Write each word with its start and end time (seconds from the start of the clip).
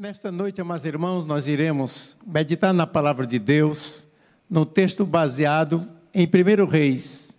Nesta 0.00 0.32
noite, 0.32 0.62
amados 0.62 0.86
irmãos, 0.86 1.26
nós 1.26 1.46
iremos 1.46 2.16
meditar 2.26 2.72
na 2.72 2.86
palavra 2.86 3.26
de 3.26 3.38
Deus, 3.38 4.02
no 4.48 4.64
texto 4.64 5.04
baseado 5.04 5.86
em 6.14 6.26
1 6.26 6.64
Reis, 6.64 7.38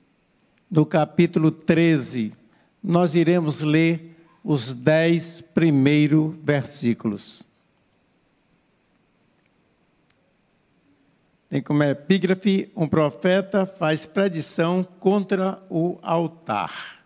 no 0.70 0.86
capítulo 0.86 1.50
13. 1.50 2.32
Nós 2.84 3.16
iremos 3.16 3.62
ler 3.62 4.16
os 4.44 4.76
dez 4.76 5.42
primeiros 5.42 6.36
versículos. 6.44 7.48
Tem 11.50 11.64
como 11.64 11.82
epígrafe: 11.82 12.72
um 12.76 12.88
profeta 12.88 13.66
faz 13.66 14.06
predição 14.06 14.84
contra 15.00 15.60
o 15.68 15.98
altar. 16.04 17.04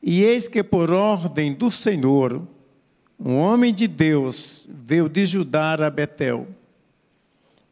E 0.00 0.22
eis 0.22 0.46
que, 0.46 0.62
por 0.62 0.92
ordem 0.92 1.52
do 1.52 1.72
Senhor, 1.72 2.53
um 3.24 3.38
homem 3.38 3.72
de 3.72 3.88
Deus 3.88 4.66
veio 4.68 5.08
de 5.08 5.24
Judá 5.24 5.72
a 5.72 5.88
Betel. 5.88 6.46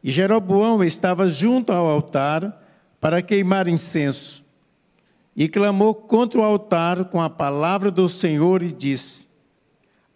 E 0.03 0.11
Jeroboão 0.11 0.83
estava 0.83 1.29
junto 1.29 1.71
ao 1.71 1.85
altar 1.85 2.59
para 2.99 3.21
queimar 3.21 3.67
incenso. 3.67 4.43
E 5.35 5.47
clamou 5.47 5.93
contra 5.93 6.39
o 6.39 6.43
altar 6.43 7.05
com 7.05 7.21
a 7.21 7.29
palavra 7.29 7.91
do 7.91 8.09
Senhor 8.09 8.63
e 8.63 8.71
disse: 8.71 9.27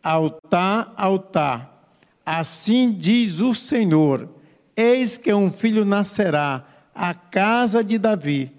Altar, 0.01 0.91
altar, 0.97 1.91
assim 2.25 2.91
diz 2.91 3.39
o 3.39 3.53
Senhor: 3.53 4.27
Eis 4.75 5.17
que 5.17 5.31
um 5.31 5.51
filho 5.51 5.85
nascerá 5.85 6.65
à 6.93 7.13
casa 7.13 7.83
de 7.83 7.99
Davi, 7.99 8.51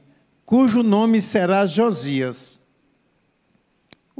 cujo 0.46 0.84
nome 0.84 1.20
será 1.20 1.66
Josias 1.66 2.57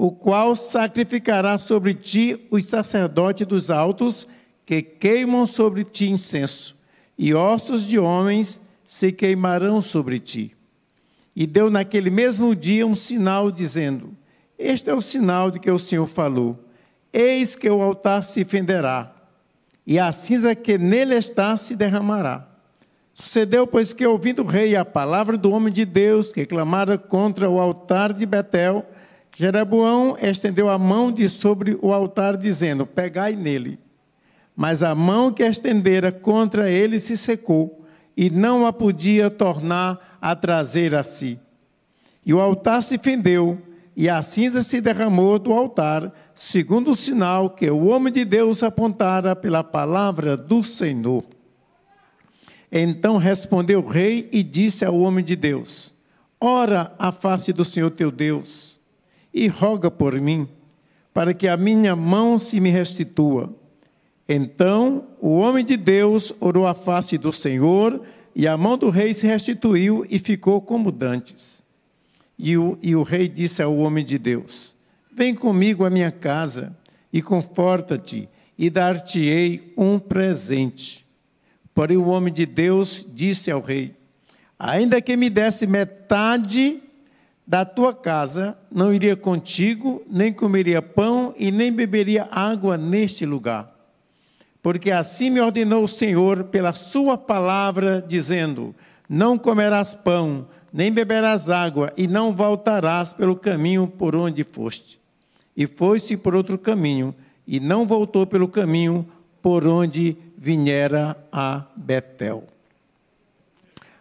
o 0.01 0.13
qual 0.13 0.55
sacrificará 0.55 1.59
sobre 1.59 1.93
ti 1.93 2.47
os 2.53 2.67
sacerdotes 2.67 3.45
dos 3.45 3.69
altos, 3.69 4.29
que 4.65 4.81
queimam 4.81 5.45
sobre 5.45 5.83
ti 5.83 6.09
incenso, 6.09 6.77
e 7.19 7.35
ossos 7.35 7.85
de 7.85 7.99
homens 7.99 8.61
se 8.85 9.11
queimarão 9.11 9.83
sobre 9.83 10.21
ti. 10.21 10.55
E 11.35 11.49
deu 11.49 11.69
naquele 11.69 12.11
mesmo 12.11 12.55
dia 12.55 12.87
um 12.87 12.95
sinal, 12.95 13.51
dizendo: 13.51 14.17
Este 14.57 14.89
é 14.89 14.95
o 14.95 15.03
sinal 15.03 15.51
de 15.51 15.59
que 15.59 15.69
o 15.69 15.81
Senhor 15.81 16.07
falou: 16.07 16.57
Eis 17.13 17.57
que 17.57 17.69
o 17.69 17.83
altar 17.83 18.23
se 18.23 18.45
fenderá, 18.45 19.13
e 19.85 19.99
a 19.99 20.13
cinza 20.13 20.55
que 20.55 20.79
nele 20.79 21.17
está 21.17 21.57
se 21.57 21.75
derramará. 21.75 22.47
Sucedeu, 23.13 23.67
pois, 23.67 23.93
que, 23.93 24.07
ouvindo 24.07 24.45
o 24.45 24.47
rei 24.47 24.77
a 24.77 24.85
palavra 24.85 25.37
do 25.37 25.51
homem 25.51 25.73
de 25.73 25.85
Deus, 25.85 26.33
que 26.33 26.47
clamara 26.47 26.97
contra 26.97 27.51
o 27.51 27.59
altar 27.59 28.13
de 28.13 28.25
Betel, 28.25 28.87
Jeroboão 29.39 30.17
estendeu 30.21 30.69
a 30.69 30.77
mão 30.77 31.13
de 31.13 31.29
sobre 31.29 31.79
o 31.81 31.93
altar, 31.93 32.37
dizendo: 32.37 32.85
Pegai 32.85 33.37
nele. 33.37 33.79
Mas 34.57 34.83
a 34.83 34.97
mão 34.97 35.33
que 35.33 35.45
estendera 35.45 36.11
contra 36.11 36.69
ele 36.69 36.99
se 36.99 37.17
secou, 37.17 37.87
e 38.17 38.31
não 38.31 38.67
a 38.67 38.73
podia 38.73 39.31
tornar 39.31 40.19
a 40.21 40.35
trazer 40.35 40.93
a 40.93 41.05
si. 41.05 41.39
E 42.27 42.35
o 42.35 42.41
altar 42.41 42.83
se 42.83 42.99
fendeu, 42.99 43.57
e 43.95 44.09
a 44.09 44.21
cinza 44.23 44.65
se 44.65 44.81
derramou 44.81 45.39
do 45.39 45.53
altar, 45.53 46.13
segundo 46.35 46.91
o 46.91 46.97
sinal 46.97 47.49
que 47.49 47.71
o 47.71 47.87
homem 47.87 48.13
de 48.13 48.25
Deus 48.25 48.61
apontara 48.65 49.37
pela 49.37 49.63
palavra 49.63 50.37
do 50.37 50.65
Senhor. 50.65 51.23
Então 52.73 53.17
respondeu 53.17 53.79
o 53.79 53.89
rei 53.89 54.29
e 54.33 54.43
disse 54.43 54.85
ao 54.85 54.99
homem 54.99 55.25
de 55.25 55.37
Deus: 55.37 55.95
Ora 56.41 56.93
a 56.99 57.13
face 57.13 57.53
do 57.53 57.65
Senhor 57.65 57.93
teu 57.93 58.11
Deus 58.11 58.78
e 59.33 59.47
roga 59.47 59.91
por 59.91 60.21
mim, 60.21 60.49
para 61.13 61.35
que 61.35 61.49
a 61.49 61.57
minha 61.57 61.95
mão 61.95 62.39
se 62.39 62.61
me 62.61 62.71
restitua. 62.71 63.53
Então 64.29 65.09
o 65.21 65.39
homem 65.39 65.65
de 65.65 65.77
Deus 65.77 66.33
orou 66.41 66.67
a 66.67 66.75
face 66.75 67.17
do 67.17 67.33
Senhor, 67.33 68.03
e 68.35 68.47
a 68.47 68.57
mão 68.57 68.79
do 68.79 68.91
rei 68.91 69.13
se 69.13 69.27
restituiu 69.27 70.07
e 70.09 70.19
ficou 70.19 70.61
como 70.61 70.93
dantes. 70.93 71.63
E 72.39 72.57
o, 72.57 72.79
e 72.81 72.95
o 72.95 73.03
rei 73.03 73.29
disse 73.29 73.63
ao 73.63 73.77
homem 73.77 74.05
de 74.05 74.17
Deus: 74.17 74.77
Vem 75.13 75.35
comigo 75.35 75.85
à 75.85 75.91
minha 75.91 76.13
casa 76.13 76.77
e 77.13 77.21
conforta-te, 77.21 78.29
e 78.57 78.71
dar-te-ei 78.71 79.73
um 79.77 79.99
presente. 79.99 81.07
Porém, 81.75 81.97
o 81.97 82.07
homem 82.07 82.33
de 82.33 82.47
Deus 82.47 83.07
disse 83.13 83.51
ao 83.51 83.61
rei: 83.61 83.95
Ainda 84.59 85.01
que 85.01 85.17
me 85.17 85.31
desse 85.31 85.67
metade 85.67 86.83
da 87.49 87.65
tua 87.65 87.95
casa, 87.95 88.59
não 88.71 88.93
iria 88.93 89.17
contigo, 89.17 90.03
nem 90.07 90.31
comeria 90.31 90.83
pão 90.83 91.35
e 91.39 91.51
nem 91.51 91.73
beberia 91.73 92.29
água 92.31 92.77
neste 92.77 93.25
lugar. 93.25 93.75
Porque 94.63 94.91
assim 94.91 95.31
me 95.31 95.41
ordenou 95.41 95.83
o 95.83 95.89
Senhor 95.89 96.45
pela 96.45 96.75
sua 96.75 97.17
palavra, 97.17 98.05
dizendo: 98.07 98.75
Não 99.09 99.39
comerás 99.39 99.95
pão, 99.95 100.47
nem 100.71 100.93
beberás 100.93 101.49
água, 101.49 101.91
e 101.97 102.07
não 102.07 102.35
voltarás 102.35 103.15
pelo 103.15 103.35
caminho 103.35 103.87
por 103.89 104.15
onde 104.15 104.45
foste. 104.45 105.01
E 105.57 105.67
foi-se 105.67 106.19
por 106.19 106.35
outro 106.35 106.59
caminho, 106.59 107.15
e 107.47 107.59
não 107.59 107.87
voltou 107.87 108.27
pelo 108.27 108.47
caminho 108.47 109.09
por 109.41 109.67
onde 109.67 110.19
vinhera 110.37 111.17
a 111.33 111.65
Betel. 111.75 112.45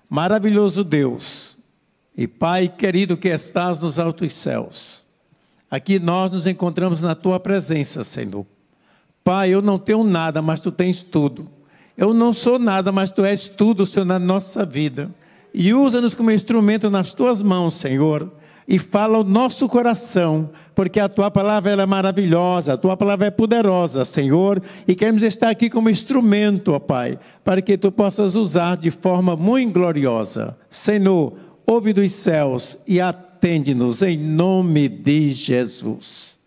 Maravilhoso 0.09 0.84
Deus, 0.84 1.56
e 2.17 2.28
Pai 2.28 2.67
querido 2.67 3.16
que 3.16 3.29
estás 3.29 3.79
nos 3.79 4.00
altos 4.00 4.33
céus, 4.33 5.05
aqui 5.69 6.00
nós 6.00 6.31
nos 6.31 6.47
encontramos 6.47 7.01
na 7.01 7.13
tua 7.13 7.39
presença, 7.39 8.03
Senhor. 8.03 8.45
Pai, 9.23 9.50
eu 9.50 9.61
não 9.61 9.78
tenho 9.78 10.03
nada, 10.03 10.41
mas 10.41 10.59
tu 10.59 10.72
tens 10.72 11.03
tudo. 11.03 11.47
Eu 11.95 12.13
não 12.13 12.33
sou 12.33 12.57
nada, 12.57 12.91
mas 12.91 13.11
tu 13.11 13.23
és 13.23 13.47
tudo, 13.47 13.85
Senhor, 13.85 14.06
na 14.06 14.17
nossa 14.17 14.66
vida. 14.66 15.11
E 15.53 15.73
usa-nos 15.73 16.16
como 16.16 16.31
instrumento 16.31 16.89
nas 16.89 17.13
tuas 17.13 17.41
mãos, 17.41 17.75
Senhor 17.75 18.31
e 18.67 18.77
fala 18.77 19.19
o 19.19 19.23
nosso 19.23 19.69
coração, 19.69 20.50
porque 20.75 21.00
a 21.00 21.07
tua 21.07 21.31
palavra 21.31 21.72
é 21.72 21.85
maravilhosa, 21.85 22.73
a 22.73 22.77
tua 22.77 22.97
palavra 22.97 23.27
é 23.27 23.31
poderosa, 23.31 24.03
Senhor, 24.03 24.61
e 24.85 24.94
queremos 24.94 25.23
estar 25.23 25.50
aqui 25.50 25.69
como 25.69 25.89
instrumento, 25.89 26.73
ó 26.73 26.79
Pai, 26.79 27.17
para 27.45 27.61
que 27.61 27.77
tu 27.77 27.91
possas 27.91 28.35
usar 28.35 28.75
de 28.75 28.91
forma 28.91 29.38
muito 29.38 29.73
gloriosa. 29.73 30.57
Senhor, 30.69 31.33
ouve 31.69 31.91
dos 31.91 32.13
céus 32.13 32.78
e 32.88 33.01
atende-nos 33.01 34.01
em 34.01 34.17
nome 34.17 34.88
de 34.88 35.29
Jesus. 35.31 36.39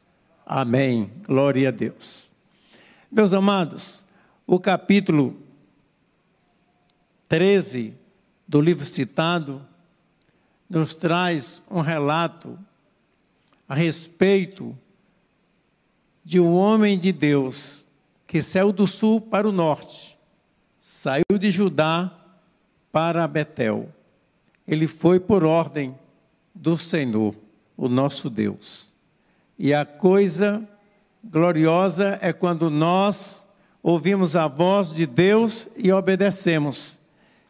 Amém. 0.46 1.12
Glória 1.26 1.68
a 1.68 1.70
Deus. 1.70 2.30
Meus 3.12 3.34
amados, 3.34 4.02
o 4.46 4.58
capítulo 4.58 5.36
13 7.28 7.92
do 8.48 8.62
livro 8.62 8.86
citado 8.86 9.64
nos 10.70 10.94
traz 10.94 11.62
um 11.70 11.82
relato 11.82 12.58
a 13.68 13.74
respeito 13.74 14.76
de 16.24 16.40
um 16.40 16.54
homem 16.54 16.98
de 16.98 17.12
Deus 17.12 17.86
que 18.26 18.40
saiu 18.40 18.72
do 18.72 18.86
sul 18.86 19.20
para 19.20 19.46
o 19.46 19.52
norte, 19.52 20.18
saiu 20.80 21.38
de 21.38 21.50
Judá 21.50 22.10
para 22.90 23.28
Betel 23.28 23.92
ele 24.70 24.86
foi 24.86 25.18
por 25.18 25.42
ordem 25.42 25.98
do 26.54 26.78
Senhor, 26.78 27.34
o 27.76 27.88
nosso 27.88 28.30
Deus. 28.30 28.92
E 29.58 29.74
a 29.74 29.84
coisa 29.84 30.62
gloriosa 31.24 32.16
é 32.22 32.32
quando 32.32 32.70
nós 32.70 33.44
ouvimos 33.82 34.36
a 34.36 34.46
voz 34.46 34.94
de 34.94 35.06
Deus 35.06 35.66
e 35.76 35.90
obedecemos. 35.90 37.00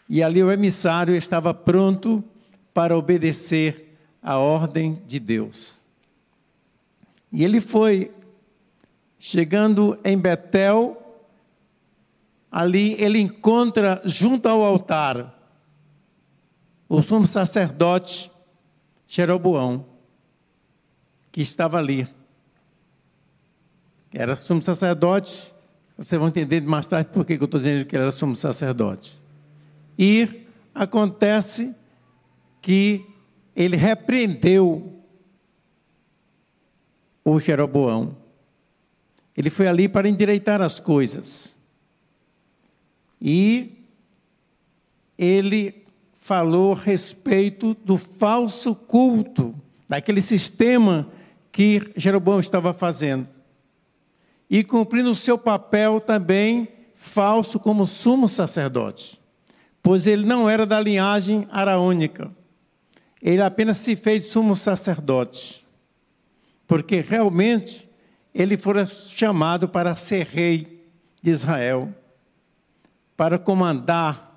E 0.09 0.22
ali 0.22 0.42
o 0.42 0.50
emissário 0.50 1.14
estava 1.14 1.53
pronto 1.53 2.25
para 2.72 2.97
obedecer 2.97 3.98
a 4.22 4.38
ordem 4.38 4.94
de 5.06 5.20
Deus. 5.20 5.82
E 7.30 7.44
ele 7.44 7.60
foi 7.60 8.10
chegando 9.19 9.98
em 10.03 10.16
Betel, 10.16 10.97
ali 12.50 12.97
ele 12.98 13.21
encontra 13.21 14.00
junto 14.06 14.48
ao 14.48 14.62
altar 14.62 15.39
o 16.91 17.01
sumo 17.04 17.25
sacerdote 17.25 18.33
Jeroboão, 19.07 19.87
que 21.31 21.41
estava 21.41 21.78
ali. 21.78 22.09
Era 24.13 24.34
sumo 24.34 24.60
sacerdote, 24.60 25.54
vocês 25.97 26.19
vão 26.19 26.27
entender 26.27 26.60
mais 26.63 26.89
tarde 26.89 27.09
por 27.13 27.25
que 27.25 27.34
eu 27.34 27.45
estou 27.45 27.60
dizendo 27.60 27.84
que 27.87 27.95
ele 27.95 28.03
era 28.03 28.10
sumo 28.10 28.34
sacerdote. 28.34 29.22
E 29.97 30.45
acontece 30.75 31.77
que 32.60 33.07
ele 33.54 33.77
repreendeu 33.77 35.01
o 37.25 37.39
Jeroboão. 37.39 38.16
Ele 39.36 39.48
foi 39.48 39.69
ali 39.69 39.89
para 39.89 40.09
endireitar 40.09 40.60
as 40.60 40.81
coisas. 40.81 41.54
E 43.21 43.86
ele 45.16 45.79
falou 46.21 46.75
a 46.75 46.77
respeito 46.77 47.75
do 47.84 47.99
falso 47.99 48.75
culto, 48.75 49.55
daquele 49.89 50.21
sistema 50.21 51.11
que 51.51 51.91
Jeroboão 51.97 52.39
estava 52.39 52.72
fazendo. 52.72 53.27
e 54.49 54.65
cumprindo 54.65 55.13
o 55.13 55.15
seu 55.15 55.39
papel 55.39 56.01
também 56.01 56.69
falso 56.97 57.59
como 57.61 57.87
sumo 57.87 58.28
sacerdote, 58.28 59.21
pois 59.81 60.09
ele 60.09 60.27
não 60.27 60.51
era 60.51 60.67
da 60.67 60.81
linhagem 60.81 61.47
araônica. 61.51 62.31
Ele 63.22 63.41
apenas 63.41 63.78
se 63.78 63.95
fez 63.95 64.27
sumo 64.27 64.57
sacerdote, 64.57 65.65
porque 66.67 67.01
realmente 67.01 67.89
ele 68.34 68.57
fora 68.57 68.87
chamado 68.87 69.69
para 69.69 69.95
ser 69.95 70.27
rei 70.27 70.91
de 71.22 71.31
Israel, 71.31 71.95
para 73.17 73.39
comandar, 73.39 74.29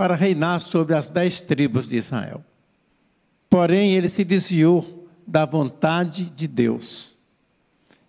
para 0.00 0.14
reinar 0.14 0.62
sobre 0.62 0.94
as 0.94 1.10
dez 1.10 1.42
tribos 1.42 1.90
de 1.90 1.96
Israel. 1.96 2.42
Porém, 3.50 3.92
ele 3.92 4.08
se 4.08 4.24
desviou 4.24 5.06
da 5.26 5.44
vontade 5.44 6.30
de 6.30 6.48
Deus. 6.48 7.18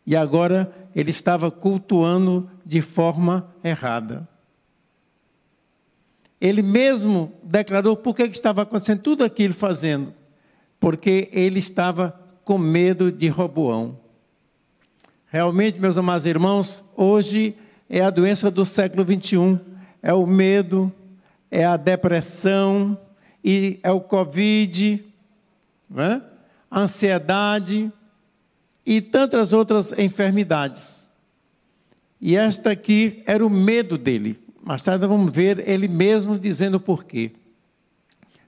E 0.08 0.16
agora 0.16 0.74
ele 0.96 1.10
estava 1.10 1.52
cultuando 1.52 2.50
de 2.66 2.82
forma 2.82 3.54
errada. 3.62 4.26
Ele 6.40 6.62
mesmo 6.62 7.34
declarou 7.44 7.98
por 7.98 8.16
que 8.16 8.24
estava 8.24 8.62
acontecendo 8.62 9.02
tudo 9.02 9.26
aquilo 9.26 9.54
fazendo. 9.54 10.14
Porque 10.80 11.28
ele 11.34 11.60
estava 11.60 12.18
com 12.46 12.58
medo 12.58 13.12
de 13.12 13.28
Roboão. 13.28 14.00
Realmente, 15.28 15.78
meus 15.78 15.98
amados 15.98 16.26
irmãos, 16.26 16.86
hoje 16.96 17.54
é 17.90 18.00
a 18.00 18.10
doença 18.10 18.50
do 18.50 18.66
século 18.66 19.04
21. 19.04 19.60
É 20.02 20.14
o 20.14 20.26
medo, 20.26 20.90
é 21.51 21.65
a 21.65 21.77
depressão, 21.77 22.98
e 23.44 23.80
é 23.83 23.92
o 23.92 24.00
Covid, 24.00 25.03
né? 25.89 26.21
ansiedade 26.71 27.92
e 28.86 29.01
tantas 29.01 29.51
outras 29.51 29.92
enfermidades. 29.94 31.06
E 32.19 32.36
esta 32.38 32.71
aqui 32.71 33.24
era 33.25 33.45
o 33.45 33.50
medo 33.50 33.98
dele. 33.98 34.39
Mais 34.63 34.81
tarde 34.81 35.07
vamos 35.07 35.33
ver 35.33 35.68
ele 35.68 35.88
mesmo 35.88 36.38
dizendo 36.38 36.80
por 36.80 37.03
quê. 37.03 37.31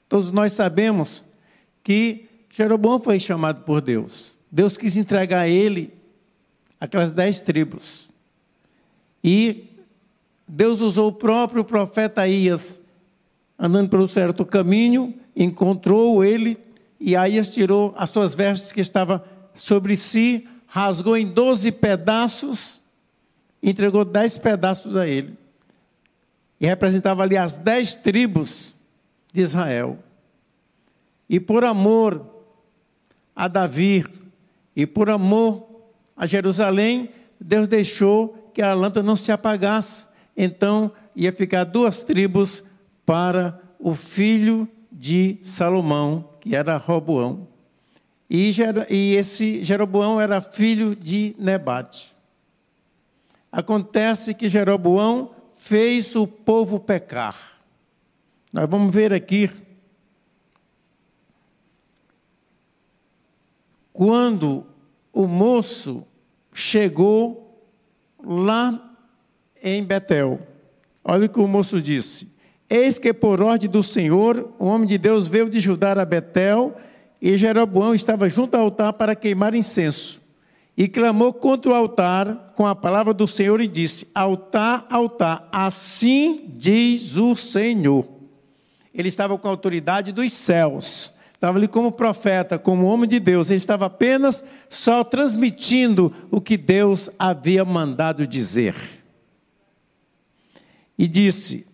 Todos 0.07 0.31
nós 0.31 0.53
sabemos 0.53 1.25
que 1.83 2.29
Jeroboão 2.51 2.99
foi 2.99 3.19
chamado 3.19 3.63
por 3.63 3.81
Deus. 3.81 4.35
Deus 4.51 4.77
quis 4.77 4.95
entregar 4.95 5.41
a 5.41 5.49
ele 5.49 5.91
aquelas 6.79 7.13
dez 7.13 7.41
tribos. 7.41 8.09
E 9.23 9.69
Deus 10.47 10.81
usou 10.81 11.09
o 11.09 11.13
próprio 11.13 11.63
profeta 11.63 12.27
Ias, 12.27 12.77
andando 13.63 13.97
um 13.97 14.07
certo 14.09 14.45
caminho, 14.45 15.13
encontrou 15.33 16.21
ele, 16.21 16.57
e 16.99 17.15
Aías 17.15 17.49
tirou 17.49 17.93
as 17.97 18.09
suas 18.09 18.35
vestes 18.35 18.73
que 18.73 18.81
estava 18.81 19.23
sobre 19.55 19.95
si, 19.95 20.45
rasgou 20.67 21.15
em 21.15 21.25
doze 21.25 21.71
pedaços, 21.71 22.81
entregou 23.61 24.03
dez 24.03 24.37
pedaços 24.37 24.97
a 24.97 25.07
ele. 25.07 25.37
E 26.59 26.65
representava 26.65 27.23
ali 27.23 27.37
as 27.37 27.57
dez 27.57 27.95
tribos 27.95 28.75
de 29.31 29.39
Israel. 29.39 29.97
E 31.29 31.39
por 31.39 31.63
amor 31.63 32.21
a 33.33 33.47
Davi, 33.47 34.05
e 34.75 34.85
por 34.85 35.09
amor 35.09 35.65
a 36.17 36.25
Jerusalém, 36.25 37.11
Deus 37.39 37.69
deixou 37.69 38.51
que 38.53 38.61
a 38.61 38.73
lâmpada 38.73 39.01
não 39.01 39.15
se 39.15 39.31
apagasse. 39.31 40.05
Então 40.35 40.91
ia 41.15 41.31
ficar 41.31 41.63
duas 41.63 42.03
tribos 42.03 42.72
para 43.05 43.61
o 43.79 43.93
filho 43.93 44.67
de 44.91 45.37
Salomão, 45.41 46.29
que 46.39 46.55
era 46.55 46.77
Roboão. 46.77 47.47
E, 48.29 48.51
e 48.89 49.15
esse 49.15 49.63
Jeroboão 49.63 50.19
era 50.19 50.41
filho 50.41 50.95
de 50.95 51.35
Nebate. 51.37 52.15
Acontece 53.51 54.33
que 54.33 54.49
Jeroboão 54.49 55.35
fez 55.57 56.15
o 56.15 56.25
povo 56.25 56.79
pecar. 56.79 57.61
Nós 58.51 58.67
vamos 58.69 58.93
ver 58.93 59.13
aqui. 59.13 59.49
Quando 63.91 64.65
o 65.11 65.27
moço 65.27 66.07
chegou 66.51 67.71
lá 68.23 68.95
em 69.61 69.83
Betel. 69.83 70.39
Olha 71.03 71.25
o 71.25 71.29
que 71.29 71.39
o 71.39 71.47
moço 71.47 71.81
disse: 71.81 72.32
Eis 72.75 72.97
que 72.97 73.13
por 73.13 73.39
ordem 73.39 73.69
do 73.69 73.83
Senhor, 73.83 74.51
o 74.57 74.65
homem 74.65 74.87
de 74.87 74.97
Deus 74.97 75.27
veio 75.27 75.47
de 75.47 75.59
Judá 75.59 75.91
a 75.91 76.03
Betel, 76.03 76.73
e 77.21 77.37
Jeroboão 77.37 77.93
estava 77.93 78.27
junto 78.27 78.55
ao 78.55 78.63
altar 78.63 78.93
para 78.93 79.15
queimar 79.15 79.53
incenso. 79.53 80.19
E 80.75 80.87
clamou 80.87 81.31
contra 81.31 81.69
o 81.69 81.75
altar 81.75 82.51
com 82.55 82.65
a 82.65 82.73
palavra 82.73 83.13
do 83.13 83.27
Senhor 83.27 83.61
e 83.61 83.67
disse: 83.67 84.07
Altar, 84.15 84.87
altar, 84.89 85.47
assim 85.51 86.51
diz 86.57 87.15
o 87.15 87.35
Senhor. 87.35 88.07
Ele 88.91 89.09
estava 89.09 89.37
com 89.37 89.47
a 89.47 89.51
autoridade 89.51 90.11
dos 90.11 90.33
céus 90.33 91.13
estava 91.35 91.57
ali 91.57 91.67
como 91.67 91.91
profeta, 91.91 92.57
como 92.57 92.85
homem 92.85 93.07
de 93.07 93.19
Deus, 93.19 93.49
ele 93.49 93.57
estava 93.57 93.87
apenas 93.87 94.45
só 94.69 95.03
transmitindo 95.03 96.13
o 96.31 96.39
que 96.39 96.55
Deus 96.55 97.09
havia 97.19 97.65
mandado 97.65 98.25
dizer. 98.25 98.73
E 100.97 101.05
disse: 101.05 101.72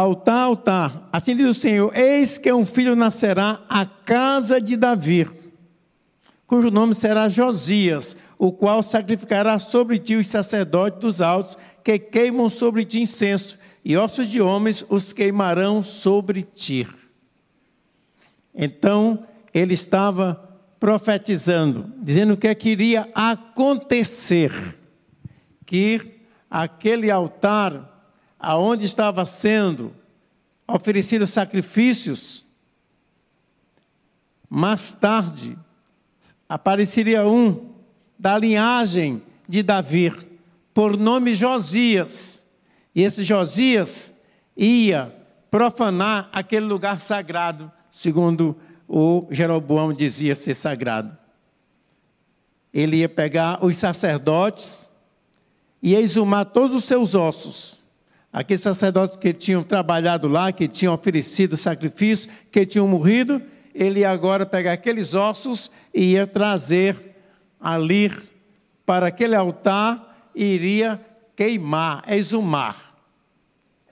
Altar, 0.00 0.44
altar, 0.44 1.08
assim 1.12 1.36
diz 1.36 1.46
o 1.46 1.60
Senhor: 1.60 1.94
Eis 1.94 2.38
que 2.38 2.50
um 2.50 2.64
filho 2.64 2.96
nascerá 2.96 3.60
à 3.68 3.84
casa 3.84 4.58
de 4.58 4.74
Davi, 4.74 5.28
cujo 6.46 6.70
nome 6.70 6.94
será 6.94 7.28
Josias, 7.28 8.16
o 8.38 8.50
qual 8.50 8.82
sacrificará 8.82 9.58
sobre 9.58 9.98
ti 9.98 10.16
os 10.16 10.26
sacerdotes 10.26 10.98
dos 11.00 11.20
altos, 11.20 11.58
que 11.84 11.98
queimam 11.98 12.48
sobre 12.48 12.82
ti 12.86 13.00
incenso 13.00 13.58
e 13.84 13.94
ossos 13.94 14.26
de 14.26 14.40
homens 14.40 14.82
os 14.88 15.12
queimarão 15.12 15.82
sobre 15.82 16.44
ti. 16.44 16.88
Então, 18.54 19.26
ele 19.52 19.74
estava 19.74 20.58
profetizando, 20.80 21.92
dizendo 21.98 22.38
que, 22.38 22.48
é 22.48 22.54
que 22.54 22.70
iria 22.70 23.06
acontecer, 23.14 24.50
que 25.66 26.22
aquele 26.50 27.10
altar 27.10 27.89
aonde 28.40 28.86
estava 28.86 29.26
sendo 29.26 29.94
oferecidos 30.66 31.30
sacrifícios, 31.30 32.46
mais 34.48 34.92
tarde 34.92 35.56
apareceria 36.48 37.26
um 37.26 37.70
da 38.18 38.36
linhagem 38.36 39.22
de 39.48 39.62
Davi, 39.62 40.12
por 40.72 40.96
nome 40.96 41.34
Josias, 41.34 42.46
e 42.94 43.02
esse 43.02 43.22
Josias 43.22 44.14
ia 44.56 45.14
profanar 45.50 46.28
aquele 46.32 46.66
lugar 46.66 47.00
sagrado, 47.00 47.70
segundo 47.90 48.56
o 48.88 49.26
Jeroboão 49.30 49.92
dizia 49.92 50.34
ser 50.34 50.54
sagrado. 50.54 51.16
Ele 52.72 52.98
ia 52.98 53.08
pegar 53.08 53.64
os 53.64 53.76
sacerdotes 53.76 54.88
e 55.82 55.94
exumar 55.94 56.46
todos 56.46 56.76
os 56.76 56.84
seus 56.84 57.14
ossos. 57.14 57.79
Aqueles 58.32 58.62
sacerdotes 58.62 59.16
que 59.16 59.32
tinham 59.32 59.62
trabalhado 59.62 60.28
lá, 60.28 60.52
que 60.52 60.68
tinham 60.68 60.94
oferecido 60.94 61.56
sacrifício, 61.56 62.30
que 62.50 62.64
tinham 62.64 62.86
morrido, 62.86 63.42
ele 63.74 64.00
ia 64.00 64.10
agora 64.10 64.46
pegar 64.46 64.72
aqueles 64.72 65.14
ossos 65.14 65.70
e 65.92 66.12
ia 66.12 66.26
trazer 66.26 66.96
ali 67.60 68.12
para 68.86 69.08
aquele 69.08 69.34
altar 69.34 70.30
e 70.34 70.44
iria 70.44 71.00
queimar, 71.34 72.04
exumar. 72.08 72.94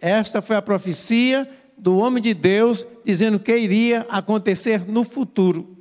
Esta 0.01 0.41
foi 0.41 0.57
a 0.57 0.63
profecia 0.63 1.49
do 1.77 1.99
homem 1.99 2.23
de 2.23 2.35
Deus 2.35 2.87
dizendo 3.05 3.39
que 3.39 3.57
iria 3.57 4.07
acontecer 4.09 4.89
no 4.89 5.03
futuro. 5.03 5.77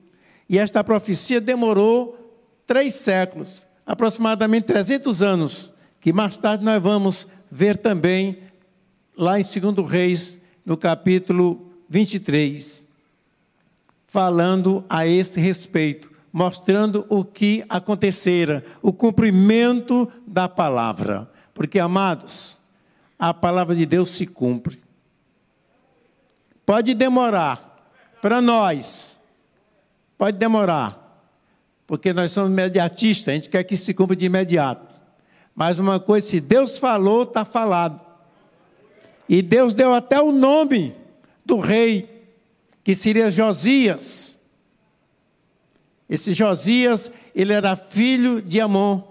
E 0.50 0.58
esta 0.58 0.84
profecia 0.84 1.42
demorou 1.42 2.42
três 2.66 2.96
séculos, 2.96 3.66
aproximadamente 3.86 4.66
300 4.66 5.22
anos, 5.22 5.74
que 6.00 6.14
mais 6.14 6.40
tarde 6.40 6.64
nós 6.64 6.82
vamos 6.82 7.28
ver 7.52 7.78
também 7.78 8.47
lá 9.18 9.40
em 9.40 9.44
2 9.44 9.90
Reis, 9.90 10.42
no 10.64 10.78
capítulo 10.78 11.72
23, 11.90 12.86
falando 14.08 14.86
a 14.88 15.08
esse 15.08 15.40
respeito, 15.40 16.12
mostrando 16.32 17.06
o 17.10 17.26
que 17.26 17.66
acontecera, 17.68 18.64
o 18.82 18.94
cumprimento 18.94 20.12
da 20.26 20.48
palavra. 20.48 21.30
Porque, 21.54 21.80
amados, 21.80 22.60
a 23.18 23.34
palavra 23.34 23.76
de 23.76 23.86
Deus 23.86 24.12
se 24.12 24.28
cumpre. 24.28 24.80
Pode 26.66 26.94
demorar 26.94 27.64
para 28.22 28.42
nós, 28.42 29.18
pode 30.18 30.38
demorar, 30.38 31.26
porque 31.88 32.12
nós 32.12 32.32
somos 32.32 32.52
mediatistas, 32.52 33.32
a 33.32 33.36
gente 33.36 33.50
quer 33.50 33.64
que 33.64 33.78
se 33.78 33.94
cumpra 33.94 34.16
de 34.16 34.26
imediato. 34.26 34.86
Mas 35.56 35.80
uma 35.80 36.00
coisa, 36.00 36.28
se 36.28 36.40
Deus 36.40 36.78
falou, 36.78 37.24
está 37.24 37.44
falado. 37.46 38.07
E 39.30 39.42
Deus 39.42 39.74
deu 39.74 39.94
até 39.94 40.22
o 40.22 40.32
nome 40.32 40.96
do 41.46 41.60
rei, 41.60 42.10
que 42.84 42.96
seria 42.96 43.30
Josias. 43.30 44.38
Esse 46.10 46.34
Josias, 46.34 47.12
ele 47.36 47.54
era 47.54 47.76
filho 47.76 48.42
de 48.42 48.62
Amon. 48.62 49.02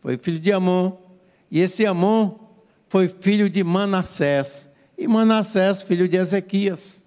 Foi 0.00 0.18
filho 0.18 0.40
de 0.40 0.50
Amon. 0.50 0.92
E 1.50 1.60
esse 1.60 1.86
Amon 1.86 2.34
foi 2.88 3.06
filho 3.06 3.48
de 3.48 3.62
Manassés. 3.62 4.68
E 4.98 5.06
Manassés, 5.06 5.82
filho 5.82 6.08
de 6.08 6.16
Ezequias. 6.16 7.02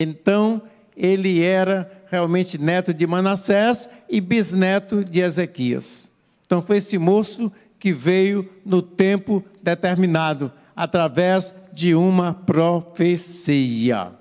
Então, 0.00 0.62
ele 0.96 1.42
era 1.42 1.90
realmente 2.10 2.58
neto 2.58 2.92
de 2.94 3.06
Manassés 3.06 3.88
e 4.08 4.20
bisneto 4.20 5.04
de 5.04 5.20
Ezequias. 5.20 6.10
Então, 6.46 6.62
foi 6.62 6.78
esse 6.78 6.96
moço 6.98 7.52
que 7.78 7.92
veio 7.92 8.48
no 8.64 8.82
tempo 8.82 9.44
determinado, 9.62 10.52
através 10.80 11.52
de 11.74 11.94
uma 11.94 12.32
profecia. 12.32 14.12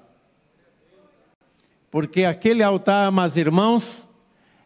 Porque 1.90 2.26
aquele 2.26 2.62
altar, 2.62 3.10
meus 3.14 3.38
irmãos, 3.38 4.06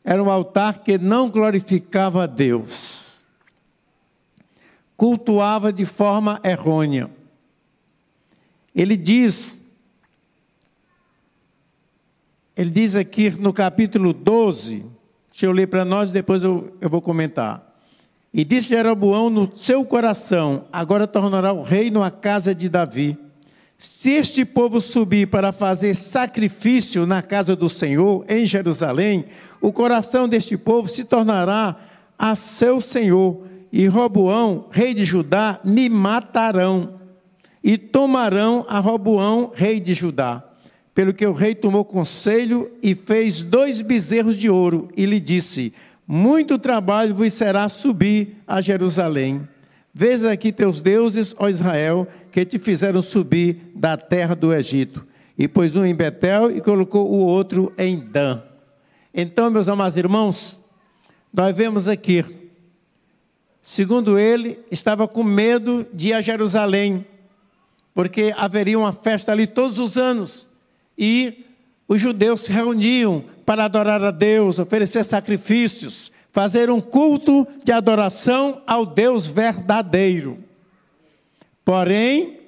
era 0.04 0.22
um 0.22 0.32
altar 0.32 0.80
que 0.80 0.98
não 0.98 1.30
glorificava 1.30 2.24
a 2.24 2.26
Deus, 2.26 3.24
cultuava 4.98 5.72
de 5.72 5.86
forma 5.86 6.42
errônea. 6.44 7.12
Ele 8.74 8.98
diz, 8.98 9.64
ele 12.58 12.72
diz 12.72 12.96
aqui 12.96 13.30
no 13.30 13.54
capítulo 13.54 14.14
12, 14.14 14.84
deixa 15.30 15.46
eu 15.46 15.52
ler 15.52 15.68
para 15.68 15.86
nós, 15.86 16.12
depois 16.12 16.42
eu, 16.42 16.76
eu 16.82 16.90
vou 16.90 17.04
comentar. 17.04 17.73
E 18.34 18.44
disse 18.44 18.70
Jeroboão 18.70 19.30
no 19.30 19.52
seu 19.56 19.86
coração: 19.86 20.66
Agora 20.74 21.06
tornará 21.06 21.54
o 21.54 21.62
reino 21.62 22.02
a 22.02 22.10
casa 22.10 22.56
de 22.56 22.68
Davi. 22.68 23.16
Se 23.78 24.12
este 24.12 24.44
povo 24.46 24.82
subir 24.82 25.28
para 25.28 25.52
fazer 25.52 25.94
sacrifício 25.94 27.06
na 27.06 27.22
casa 27.22 27.56
do 27.56 27.70
Senhor, 27.70 28.26
em 28.28 28.46
Jerusalém, 28.46 29.26
o 29.62 29.72
coração 29.72 30.28
deste 30.28 30.58
povo 30.58 30.88
se 30.88 31.04
tornará 31.04 31.76
a 32.18 32.34
seu 32.34 32.80
Senhor, 32.80 33.46
e 33.72 33.86
Roboão, 33.88 34.68
rei 34.72 34.94
de 34.94 35.04
Judá, 35.04 35.60
me 35.64 35.90
matarão, 35.90 37.00
e 37.64 37.78
tomarão 37.78 38.66
a 38.70 38.80
Roboão, 38.80 39.52
rei 39.54 39.80
de 39.80 39.94
Judá. 39.94 40.44
Pelo 40.96 41.14
que 41.14 41.26
o 41.26 41.34
rei 41.34 41.54
tomou 41.54 41.84
conselho 41.84 42.72
e 42.82 42.96
fez 42.96 43.44
dois 43.44 43.82
bezerros 43.82 44.38
de 44.38 44.50
ouro, 44.50 44.90
e 44.96 45.06
lhe 45.06 45.20
disse: 45.20 45.74
muito 46.08 46.60
trabalho 46.60 47.16
vos 47.16 47.32
será 47.34 47.68
subir 47.70 48.38
a 48.46 48.62
Jerusalém. 48.62 49.48
Vês 49.94 50.26
aqui 50.26 50.52
teus 50.52 50.82
deuses, 50.82 51.36
ó 51.38 51.48
Israel, 51.48 52.08
que 52.32 52.44
te 52.44 52.58
fizeram 52.58 53.02
subir 53.02 53.72
da 53.76 53.96
terra 53.96 54.36
do 54.36 54.54
Egito. 54.54 55.06
E 55.38 55.48
pôs 55.48 55.76
um 55.76 55.86
em 55.86 55.96
Betel 55.96 56.56
e 56.56 56.62
colocou 56.62 57.10
o 57.10 57.18
outro 57.18 57.72
em 57.78 58.00
Dan. 58.00 58.42
Então, 59.14 59.50
meus 59.52 59.68
amados 59.68 59.98
irmãos, 59.98 60.60
nós 61.32 61.56
vemos 61.56 61.88
aqui, 61.88 62.26
segundo 63.62 64.18
ele, 64.18 64.60
estava 64.72 65.08
com 65.08 65.24
medo 65.24 65.86
de 65.94 66.10
ir 66.10 66.14
a 66.14 66.22
Jerusalém, 66.22 67.06
porque 67.94 68.34
haveria 68.36 68.78
uma 68.78 68.92
festa 68.92 69.32
ali 69.32 69.46
todos 69.46 69.78
os 69.78 69.98
anos. 69.98 70.48
E 70.98 71.46
os 71.88 72.02
judeus 72.02 72.42
se 72.42 72.52
reuniam 72.52 73.26
para 73.46 73.66
adorar 73.66 74.04
a 74.04 74.12
Deus, 74.12 74.60
oferecer 74.60 75.04
sacrifícios, 75.04 76.12
fazer 76.32 76.70
um 76.70 76.82
culto 76.82 77.48
de 77.64 77.72
adoração 77.72 78.62
ao 78.66 78.86
Deus 78.86 79.28
verdadeiro. 79.28 80.44
Porém, 81.64 82.40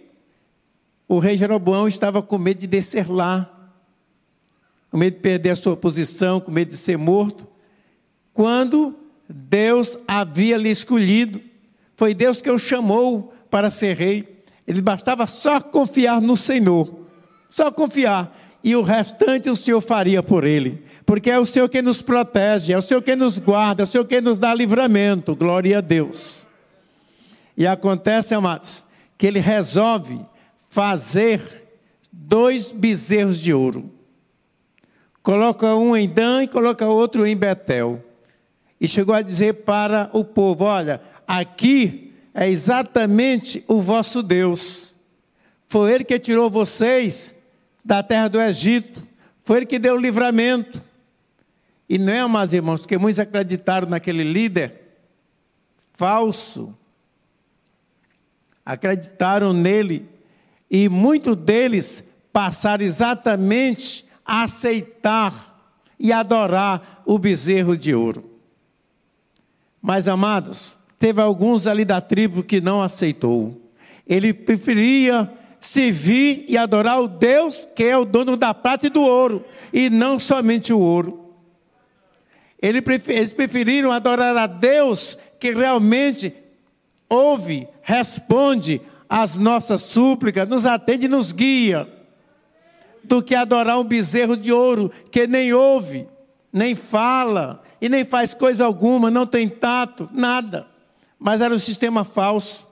o 1.08 1.20
rei 1.20 1.38
Jeroboão 1.38 1.88
estava 1.88 2.22
com 2.22 2.38
medo 2.38 2.62
de 2.62 2.68
descer 2.68 3.10
lá, 3.10 3.50
com 4.90 4.98
medo 4.98 5.16
de 5.16 5.22
perder 5.22 5.52
a 5.52 5.56
sua 5.56 5.78
posição, 5.78 6.40
com 6.40 6.52
medo 6.52 6.70
de 6.70 6.78
ser 6.78 6.98
morto, 6.98 7.48
quando 8.34 8.96
Deus 9.30 9.98
havia 10.08 10.58
lhe 10.58 10.70
escolhido. 10.70 11.42
Foi 11.96 12.14
Deus 12.14 12.42
que 12.42 12.50
o 12.50 12.58
chamou 12.60 13.34
para 13.50 13.70
ser 13.70 13.96
rei. 13.96 14.44
Ele 14.68 14.82
bastava 14.82 15.28
só 15.28 15.62
confiar 15.62 16.20
no 16.20 16.36
Senhor, 16.36 17.06
só 17.52 17.72
confiar 17.72 18.36
e 18.66 18.76
o 18.76 18.82
restante 18.82 19.48
o 19.48 19.56
Senhor 19.56 19.80
faria 19.80 20.24
por 20.24 20.44
ele. 20.44 20.84
Porque 21.06 21.30
é 21.30 21.38
o 21.38 21.46
Senhor 21.46 21.70
que 21.70 21.84
nos 21.84 22.02
protege, 22.02 22.74
é 22.74 22.78
o 22.78 22.82
Senhor 22.82 23.04
que 23.04 23.16
nos 23.16 23.38
guarda, 23.38 23.84
é 23.84 23.86
o 23.86 23.88
Senhor 23.88 24.06
que 24.06 24.20
nos 24.20 24.40
dá 24.40 24.56
livramento. 24.56 25.36
Glória 25.36 25.78
a 25.78 25.82
Deus. 25.82 26.48
E 27.56 27.68
acontece, 27.68 28.34
amados, 28.34 28.84
que 29.20 29.28
ele 29.28 29.40
resolve 29.40 30.20
fazer 30.68 31.40
dois 32.12 32.72
bezerros 32.72 33.40
de 33.40 33.54
ouro. 33.54 33.92
Coloca 35.22 35.76
um 35.76 35.96
em 35.96 36.10
Dan 36.10 36.44
e 36.44 36.48
coloca 36.48 36.88
outro 36.88 37.24
em 37.24 37.38
Betel. 37.38 38.04
E 38.82 38.88
chegou 38.88 39.14
a 39.14 39.22
dizer 39.22 39.54
para 39.64 40.10
o 40.12 40.26
povo: 40.26 40.64
Olha, 40.64 41.00
aqui 41.28 42.16
é 42.34 42.50
exatamente 42.50 43.64
o 43.68 43.80
vosso 43.80 44.24
Deus. 44.24 44.96
Foi 45.68 45.94
Ele 45.94 46.04
que 46.04 46.18
tirou 46.18 46.50
vocês 46.50 47.35
da 47.86 48.02
terra 48.02 48.28
do 48.28 48.42
Egito. 48.42 49.08
Foi 49.44 49.58
ele 49.58 49.66
que 49.68 49.78
deu 49.78 49.94
o 49.94 50.00
livramento. 50.00 50.82
E 51.88 52.00
não 52.00 52.12
é, 52.12 52.28
meus 52.28 52.52
irmãos, 52.52 52.86
que 52.88 52.98
muitos 52.98 53.20
acreditaram 53.20 53.88
naquele 53.88 54.24
líder 54.24 54.82
falso. 55.94 56.76
Acreditaram 58.66 59.54
nele. 59.54 60.10
E 60.70 60.90
muitos 60.90 61.36
deles 61.36 62.04
passaram 62.34 62.84
exatamente 62.84 64.06
a 64.26 64.44
aceitar 64.44 65.54
e 66.00 66.12
adorar 66.12 67.04
o 67.06 67.20
bezerro 67.20 67.78
de 67.78 67.94
ouro. 67.94 68.32
Mas, 69.80 70.08
amados, 70.08 70.76
teve 70.98 71.22
alguns 71.22 71.68
ali 71.68 71.86
da 71.86 72.02
tribo 72.02 72.42
que 72.42 72.60
não 72.60 72.82
aceitou. 72.82 73.62
Ele 74.08 74.34
preferia 74.34 75.32
servir 75.66 76.46
e 76.48 76.58
adorar 76.58 77.02
o 77.02 77.08
Deus 77.08 77.68
que 77.76 77.84
é 77.84 77.98
o 77.98 78.06
dono 78.06 78.38
da 78.38 78.54
prata 78.54 78.88
e 78.88 78.90
do 78.90 79.02
ouro, 79.02 79.44
e 79.74 79.90
não 79.90 80.20
somente 80.20 80.72
o 80.72 80.80
ouro. 80.80 81.34
Eles 82.62 83.34
preferiram 83.34 83.92
adorar 83.92 84.36
a 84.38 84.48
Deus 84.48 85.18
que 85.40 85.52
realmente 85.54 86.34
ouve, 87.10 87.68
responde 87.82 88.82
às 89.10 89.38
nossas 89.38 89.82
súplicas, 89.82 90.48
nos 90.48 90.66
atende 90.66 91.06
e 91.06 91.10
nos 91.10 91.32
guia, 91.32 91.88
do 93.04 93.22
que 93.22 93.36
adorar 93.36 93.80
um 93.80 93.84
bezerro 93.84 94.36
de 94.36 94.52
ouro 94.52 94.92
que 95.12 95.28
nem 95.28 95.54
ouve, 95.54 96.08
nem 96.52 96.74
fala 96.74 97.62
e 97.80 97.90
nem 97.90 98.04
faz 98.04 98.34
coisa 98.34 98.66
alguma, 98.66 99.12
não 99.12 99.28
tem 99.28 99.48
tato, 99.48 100.10
nada. 100.12 100.68
Mas 101.20 101.42
era 101.42 101.54
um 101.54 101.60
sistema 101.60 102.04
falso. 102.04 102.65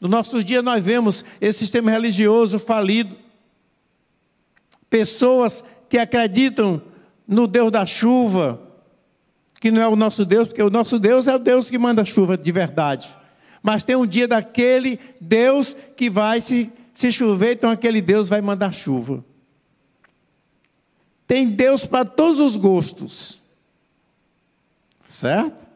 No 0.00 0.08
nossos 0.08 0.44
dias 0.44 0.64
nós 0.64 0.82
vemos 0.82 1.24
esse 1.40 1.58
sistema 1.58 1.90
religioso 1.90 2.58
falido. 2.58 3.14
Pessoas 4.88 5.62
que 5.88 5.98
acreditam 5.98 6.82
no 7.28 7.46
Deus 7.46 7.70
da 7.70 7.84
chuva, 7.84 8.60
que 9.60 9.70
não 9.70 9.82
é 9.82 9.86
o 9.86 9.94
nosso 9.94 10.24
Deus, 10.24 10.48
porque 10.48 10.62
o 10.62 10.70
nosso 10.70 10.98
Deus 10.98 11.26
é 11.26 11.34
o 11.34 11.38
Deus 11.38 11.68
que 11.68 11.78
manda 11.78 12.04
chuva 12.04 12.36
de 12.36 12.50
verdade. 12.50 13.14
Mas 13.62 13.84
tem 13.84 13.94
um 13.94 14.06
dia 14.06 14.26
daquele 14.26 14.98
Deus 15.20 15.76
que 15.96 16.08
vai 16.08 16.40
se, 16.40 16.72
se 16.94 17.12
chover, 17.12 17.56
então 17.56 17.70
aquele 17.70 18.00
Deus 18.00 18.28
vai 18.28 18.40
mandar 18.40 18.72
chuva. 18.72 19.22
Tem 21.26 21.46
Deus 21.48 21.84
para 21.84 22.04
todos 22.04 22.40
os 22.40 22.56
gostos. 22.56 23.40
Certo? 25.06 25.66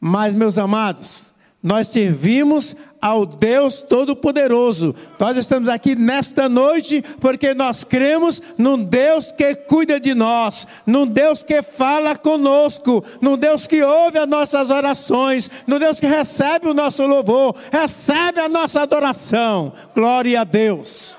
Mas, 0.00 0.34
meus 0.34 0.58
amados, 0.58 1.26
nós 1.62 1.88
servimos 1.88 2.76
ao 3.00 3.24
Deus 3.24 3.82
Todo-Poderoso. 3.82 4.94
Nós 5.18 5.36
estamos 5.36 5.68
aqui 5.68 5.94
nesta 5.94 6.48
noite 6.48 7.02
porque 7.20 7.54
nós 7.54 7.84
cremos 7.84 8.42
num 8.56 8.82
Deus 8.82 9.32
que 9.32 9.54
cuida 9.54 9.98
de 10.00 10.14
nós, 10.14 10.66
num 10.86 11.06
Deus 11.06 11.42
que 11.42 11.62
fala 11.62 12.16
conosco, 12.16 13.04
num 13.20 13.36
Deus 13.36 13.66
que 13.66 13.82
ouve 13.82 14.18
as 14.18 14.28
nossas 14.28 14.70
orações, 14.70 15.50
num 15.66 15.78
Deus 15.78 15.98
que 16.00 16.06
recebe 16.06 16.68
o 16.68 16.74
nosso 16.74 17.06
louvor, 17.06 17.54
recebe 17.72 18.40
a 18.40 18.48
nossa 18.48 18.82
adoração. 18.82 19.72
Glória 19.94 20.40
a 20.40 20.44
Deus. 20.44 21.16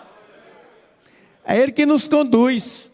É 1.45 1.57
Ele 1.57 1.71
que 1.71 1.86
nos 1.86 2.07
conduz. 2.07 2.89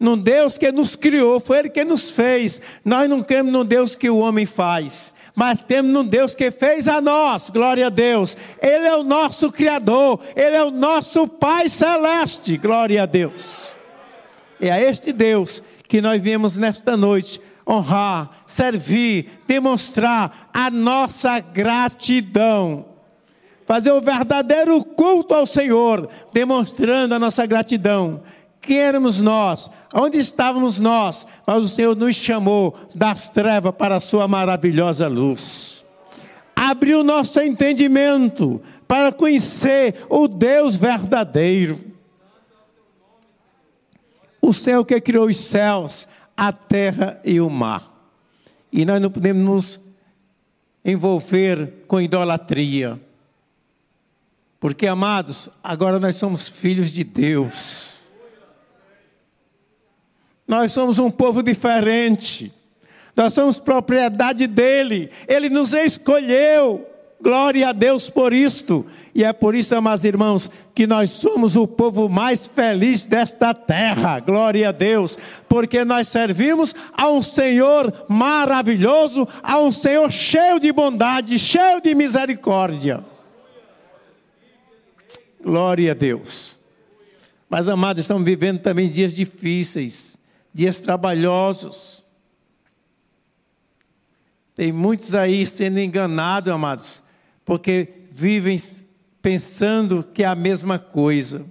Num 0.00 0.18
Deus 0.18 0.58
que 0.58 0.70
nos 0.72 0.96
criou, 0.96 1.38
foi 1.38 1.60
Ele 1.60 1.70
que 1.70 1.84
nos 1.84 2.10
fez. 2.10 2.60
Nós 2.84 3.08
não 3.08 3.22
cremos 3.22 3.52
num 3.52 3.64
Deus 3.64 3.94
que 3.94 4.10
o 4.10 4.18
homem 4.18 4.44
faz 4.44 5.13
mas 5.34 5.60
temos 5.60 6.00
um 6.00 6.04
Deus 6.04 6.34
que 6.34 6.50
fez 6.50 6.86
a 6.86 7.00
nós, 7.00 7.50
glória 7.50 7.88
a 7.88 7.90
Deus. 7.90 8.36
Ele 8.62 8.86
é 8.86 8.96
o 8.96 9.02
nosso 9.02 9.50
Criador, 9.50 10.20
Ele 10.36 10.56
é 10.56 10.62
o 10.62 10.70
nosso 10.70 11.26
Pai 11.26 11.68
Celeste, 11.68 12.56
glória 12.56 13.02
a 13.02 13.06
Deus. 13.06 13.72
É 14.60 14.70
a 14.70 14.80
este 14.80 15.12
Deus 15.12 15.62
que 15.88 16.00
nós 16.00 16.22
viemos 16.22 16.56
nesta 16.56 16.96
noite 16.96 17.40
honrar, 17.66 18.30
servir, 18.46 19.42
demonstrar 19.46 20.50
a 20.52 20.70
nossa 20.70 21.40
gratidão. 21.40 22.86
Fazer 23.66 23.92
o 23.92 24.00
verdadeiro 24.00 24.84
culto 24.84 25.34
ao 25.34 25.46
Senhor, 25.46 26.08
demonstrando 26.32 27.14
a 27.14 27.18
nossa 27.18 27.46
gratidão 27.46 28.22
Quem 28.64 28.78
éramos 28.78 29.20
nós? 29.20 29.70
Onde 29.92 30.16
estávamos 30.16 30.80
nós? 30.80 31.26
Mas 31.46 31.64
o 31.64 31.68
Senhor 31.68 31.94
nos 31.94 32.16
chamou 32.16 32.74
das 32.94 33.30
trevas 33.30 33.74
para 33.74 33.96
a 33.96 34.00
sua 34.00 34.26
maravilhosa 34.26 35.06
luz. 35.06 35.84
Abriu 36.56 37.04
nosso 37.04 37.38
entendimento 37.40 38.62
para 38.88 39.12
conhecer 39.12 40.06
o 40.08 40.26
Deus 40.26 40.76
verdadeiro. 40.76 41.78
O 44.40 44.52
Senhor 44.52 44.84
que 44.84 44.98
criou 45.00 45.26
os 45.26 45.36
céus, 45.36 46.08
a 46.36 46.50
terra 46.50 47.20
e 47.22 47.40
o 47.40 47.50
mar. 47.50 47.90
E 48.72 48.84
nós 48.84 49.00
não 49.00 49.10
podemos 49.10 49.44
nos 49.44 49.80
envolver 50.82 51.84
com 51.86 52.00
idolatria. 52.00 52.98
Porque, 54.58 54.86
amados, 54.86 55.50
agora 55.62 56.00
nós 56.00 56.16
somos 56.16 56.48
filhos 56.48 56.90
de 56.90 57.04
Deus. 57.04 57.93
Nós 60.46 60.72
somos 60.72 60.98
um 60.98 61.10
povo 61.10 61.42
diferente. 61.42 62.52
Nós 63.16 63.32
somos 63.32 63.58
propriedade 63.58 64.46
dele. 64.46 65.10
Ele 65.26 65.48
nos 65.48 65.72
escolheu. 65.72 66.86
Glória 67.20 67.70
a 67.70 67.72
Deus 67.72 68.10
por 68.10 68.32
isto. 68.32 68.86
E 69.14 69.24
é 69.24 69.32
por 69.32 69.54
isso, 69.54 69.74
amados 69.74 70.04
irmãos, 70.04 70.50
que 70.74 70.86
nós 70.86 71.10
somos 71.10 71.56
o 71.56 71.66
povo 71.66 72.08
mais 72.08 72.46
feliz 72.46 73.06
desta 73.06 73.54
terra. 73.54 74.20
Glória 74.20 74.68
a 74.68 74.72
Deus. 74.72 75.16
Porque 75.48 75.84
nós 75.84 76.08
servimos 76.08 76.74
a 76.92 77.08
um 77.08 77.22
Senhor 77.22 78.04
maravilhoso, 78.08 79.26
a 79.42 79.58
um 79.58 79.72
Senhor 79.72 80.10
cheio 80.10 80.60
de 80.60 80.70
bondade, 80.72 81.38
cheio 81.38 81.80
de 81.80 81.94
misericórdia. 81.94 83.02
Glória 85.42 85.92
a 85.92 85.94
Deus. 85.94 86.58
Mas, 87.48 87.68
amados, 87.68 88.02
estamos 88.02 88.24
vivendo 88.24 88.58
também 88.58 88.88
dias 88.88 89.14
difíceis, 89.14 90.13
dias 90.54 90.78
trabalhosos. 90.78 92.04
Tem 94.54 94.70
muitos 94.70 95.14
aí 95.14 95.44
sendo 95.44 95.80
enganados, 95.80 96.52
amados, 96.52 97.02
porque 97.44 97.88
vivem 98.08 98.56
pensando 99.20 100.04
que 100.14 100.22
é 100.22 100.26
a 100.26 100.36
mesma 100.36 100.78
coisa. 100.78 101.44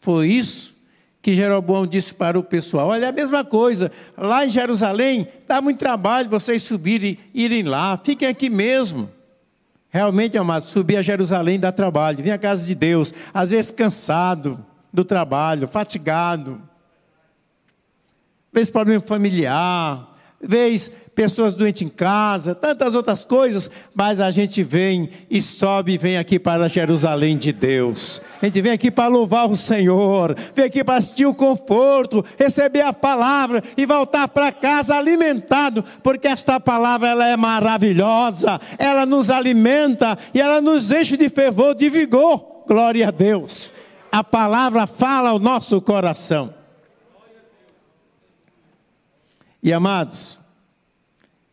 Foi 0.00 0.28
isso 0.28 0.80
que 1.22 1.36
Jeroboão 1.36 1.86
disse 1.86 2.12
para 2.12 2.36
o 2.36 2.42
pessoal: 2.42 2.88
olha, 2.88 3.06
é 3.06 3.08
a 3.08 3.12
mesma 3.12 3.44
coisa, 3.44 3.92
lá 4.16 4.44
em 4.44 4.48
Jerusalém 4.48 5.28
dá 5.46 5.62
muito 5.62 5.78
trabalho 5.78 6.28
vocês 6.28 6.64
subirem, 6.64 7.16
irem 7.32 7.62
lá, 7.62 7.96
fiquem 7.96 8.26
aqui 8.26 8.50
mesmo. 8.50 9.08
Realmente, 9.92 10.38
amados, 10.38 10.68
subir 10.68 10.96
a 10.96 11.02
Jerusalém 11.02 11.58
dá 11.58 11.72
trabalho, 11.72 12.22
vir 12.22 12.30
à 12.30 12.38
casa 12.38 12.64
de 12.64 12.74
Deus, 12.74 13.12
às 13.34 13.50
vezes 13.50 13.70
cansado 13.70 14.64
do 14.92 15.04
trabalho, 15.04 15.66
fatigado, 15.66 16.62
vezes 18.52 18.70
problema 18.70 19.00
familiar, 19.00 20.10
vez 20.40 20.90
pessoas 21.14 21.54
doentes 21.54 21.82
em 21.82 21.88
casa, 21.88 22.54
tantas 22.54 22.94
outras 22.94 23.20
coisas, 23.20 23.70
mas 23.94 24.20
a 24.20 24.30
gente 24.30 24.62
vem 24.62 25.10
e 25.28 25.42
sobe 25.42 25.92
e 25.92 25.98
vem 25.98 26.16
aqui 26.16 26.38
para 26.38 26.68
Jerusalém 26.68 27.36
de 27.36 27.52
Deus. 27.52 28.22
A 28.40 28.46
gente 28.46 28.62
vem 28.62 28.72
aqui 28.72 28.90
para 28.90 29.08
louvar 29.08 29.50
o 29.50 29.54
Senhor, 29.54 30.34
vem 30.54 30.64
aqui 30.64 30.82
para 30.82 30.96
assistir 30.96 31.26
o 31.26 31.34
conforto, 31.34 32.24
receber 32.38 32.80
a 32.80 32.92
palavra 32.92 33.62
e 33.76 33.84
voltar 33.84 34.28
para 34.28 34.50
casa 34.50 34.96
alimentado, 34.96 35.84
porque 36.02 36.26
esta 36.26 36.58
palavra 36.58 37.08
ela 37.08 37.26
é 37.26 37.36
maravilhosa, 37.36 38.58
ela 38.78 39.04
nos 39.04 39.28
alimenta 39.28 40.16
e 40.32 40.40
ela 40.40 40.60
nos 40.60 40.90
enche 40.90 41.18
de 41.18 41.28
fervor, 41.28 41.74
de 41.74 41.90
vigor. 41.90 42.64
Glória 42.66 43.08
a 43.08 43.10
Deus. 43.10 43.72
A 44.10 44.24
palavra 44.24 44.86
fala 44.86 45.30
ao 45.30 45.38
nosso 45.38 45.80
coração. 45.82 46.59
E 49.62 49.72
amados, 49.72 50.40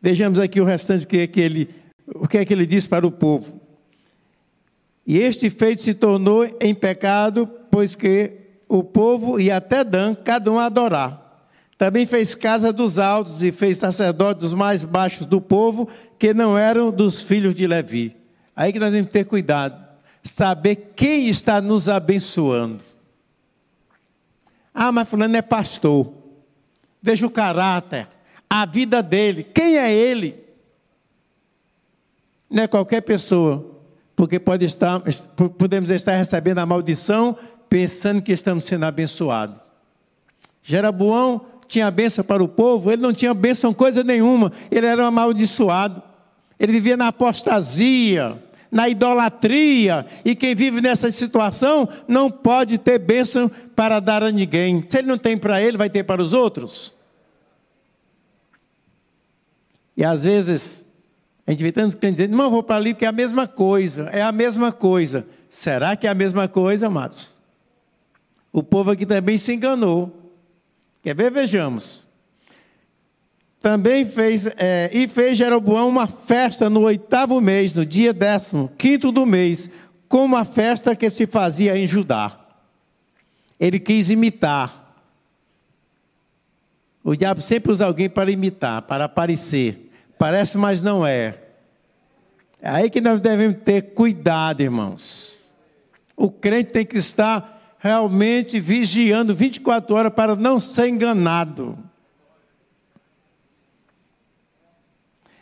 vejamos 0.02 0.40
aqui 0.40 0.62
o 0.62 0.66
restante 0.66 1.06
o 1.06 1.08
que 1.08 1.18
é 1.18 1.28
que 1.28 1.42
ele, 1.42 1.70
o 2.16 2.28
que 2.28 2.38
é 2.38 2.46
que 2.46 2.54
ele 2.54 2.66
diz 2.66 2.88
para 2.88 3.06
o 3.06 3.12
povo. 3.12 3.60
E 5.06 5.18
este 5.18 5.50
feito 5.50 5.82
se 5.82 5.94
tornou 5.94 6.46
em 6.60 6.74
pecado, 6.74 7.50
pois 7.72 7.96
que 7.96 8.34
o 8.68 8.84
povo 8.84 9.40
e 9.40 9.50
até 9.50 9.84
Dan, 9.84 10.16
cada 10.16 10.52
um 10.52 10.60
adorar. 10.60 11.26
Também 11.78 12.06
fez 12.06 12.34
casa 12.34 12.74
dos 12.74 12.98
altos 12.98 13.44
e 13.44 13.52
fez 13.52 13.78
sacerdote 13.78 14.42
dos 14.42 14.54
mais 14.54 14.84
baixos 14.84 15.28
do 15.28 15.40
povo, 15.40 15.88
que 16.18 16.34
não 16.34 16.58
eram 16.58 16.92
dos 16.92 17.22
filhos 17.22 17.54
de 17.54 17.68
Levi. 17.68 18.16
Aí 18.56 18.74
que 18.74 18.80
nós 18.80 18.92
temos 18.92 19.08
que 19.08 19.14
ter 19.14 19.26
cuidado, 19.26 19.82
saber 20.24 20.94
quem 20.96 21.30
está 21.30 21.62
nos 21.62 21.88
abençoando. 21.88 22.82
Ah, 24.74 24.92
mas 24.92 25.08
fulano 25.08 25.38
é 25.38 25.42
pastor. 25.42 26.17
Veja 27.08 27.26
o 27.26 27.32
caráter, 27.32 28.06
a 28.50 28.66
vida 28.66 29.02
dele, 29.02 29.42
quem 29.42 29.78
é 29.78 29.90
ele. 29.90 30.44
Não 32.50 32.64
é 32.64 32.68
qualquer 32.68 33.00
pessoa, 33.00 33.66
porque 34.14 34.38
pode 34.38 34.66
estar, 34.66 35.02
podemos 35.58 35.90
estar 35.90 36.18
recebendo 36.18 36.58
a 36.58 36.66
maldição 36.66 37.38
pensando 37.70 38.22
que 38.22 38.34
estamos 38.34 38.66
sendo 38.66 38.84
abençoados. 38.84 39.56
Jeroboão 40.62 41.46
tinha 41.66 41.90
bênção 41.90 42.26
para 42.26 42.44
o 42.44 42.48
povo, 42.50 42.92
ele 42.92 43.02
não 43.02 43.14
tinha 43.14 43.34
bênção 43.34 43.74
coisa 43.74 44.04
nenhuma, 44.04 44.52
ele 44.70 44.86
era 44.86 45.08
amaldiçoado, 45.08 46.04
ele 46.60 46.74
vivia 46.74 46.98
na 46.98 47.08
apostasia, 47.08 48.38
na 48.70 48.90
idolatria, 48.90 50.06
e 50.26 50.36
quem 50.36 50.54
vive 50.54 50.82
nessa 50.82 51.10
situação 51.10 51.88
não 52.06 52.30
pode 52.30 52.78
ter 52.78 53.00
bênção 53.00 53.50
para 53.74 54.02
dar 54.02 54.24
a 54.24 54.30
ninguém. 54.30 54.84
Se 54.90 54.98
ele 54.98 55.08
não 55.08 55.18
tem 55.18 55.38
para 55.38 55.62
ele, 55.62 55.78
vai 55.78 55.90
ter 55.90 56.04
para 56.04 56.22
os 56.22 56.34
outros. 56.34 56.97
E 59.98 60.06
às 60.06 60.24
vezes, 60.24 60.86
a 61.46 61.52
gente 61.52 61.64
vê 61.64 61.72
tantos 61.72 61.96
crentes 61.96 62.20
dizendo, 62.20 62.38
não, 62.38 62.52
vou 62.52 62.62
para 62.62 62.76
ali 62.76 62.94
que 62.94 63.04
é 63.04 63.08
a 63.08 63.12
mesma 63.12 63.48
coisa, 63.48 64.04
é 64.14 64.22
a 64.22 64.32
mesma 64.32 64.72
coisa. 64.72 65.26
Será 65.50 65.96
que 65.96 66.06
é 66.06 66.10
a 66.12 66.14
mesma 66.14 66.48
coisa, 66.48 66.86
amados? 66.86 67.36
O 68.54 68.62
povo 68.62 68.92
aqui 68.92 69.08
também 69.08 69.38
se 69.40 69.54
enganou. 69.54 70.34
Quer 71.02 71.16
ver? 71.16 71.32
Vejamos. 71.32 72.06
Também 73.60 74.06
fez, 74.06 74.46
é, 74.58 74.90
e 74.94 75.08
fez 75.08 75.36
Jeroboão 75.36 75.90
uma 75.90 76.06
festa 76.06 76.70
no 76.70 76.82
oitavo 76.82 77.42
mês, 77.42 77.74
no 77.74 77.86
dia 77.86 78.14
décimo, 78.14 78.72
quinto 78.78 79.12
do 79.12 79.26
mês, 79.26 79.70
como 80.08 80.26
uma 80.26 80.46
festa 80.46 80.96
que 80.96 81.10
se 81.10 81.26
fazia 81.26 81.76
em 81.76 81.88
Judá. 81.88 82.40
Ele 83.60 83.80
quis 83.80 84.12
imitar. 84.12 84.96
O 87.04 87.16
diabo 87.16 87.42
sempre 87.42 87.72
usa 87.72 87.86
alguém 87.86 88.10
para 88.10 88.30
imitar, 88.30 88.84
para 88.84 89.06
aparecer. 89.06 89.87
Parece, 90.18 90.58
mas 90.58 90.82
não 90.82 91.06
é. 91.06 91.38
É 92.62 92.70
aí 92.70 92.90
que 92.90 93.00
nós 93.00 93.22
devemos 93.22 93.58
ter 93.64 93.94
cuidado, 93.94 94.62
irmãos. 94.62 95.38
O 96.16 96.32
crente 96.32 96.72
tem 96.72 96.86
que 96.86 96.98
estar 96.98 97.78
realmente 97.78 98.60
vigiando 98.60 99.36
24 99.36 99.96
horas 99.96 100.14
para 100.14 100.36
não 100.36 100.60
ser 100.60 100.88
enganado. 100.88 101.78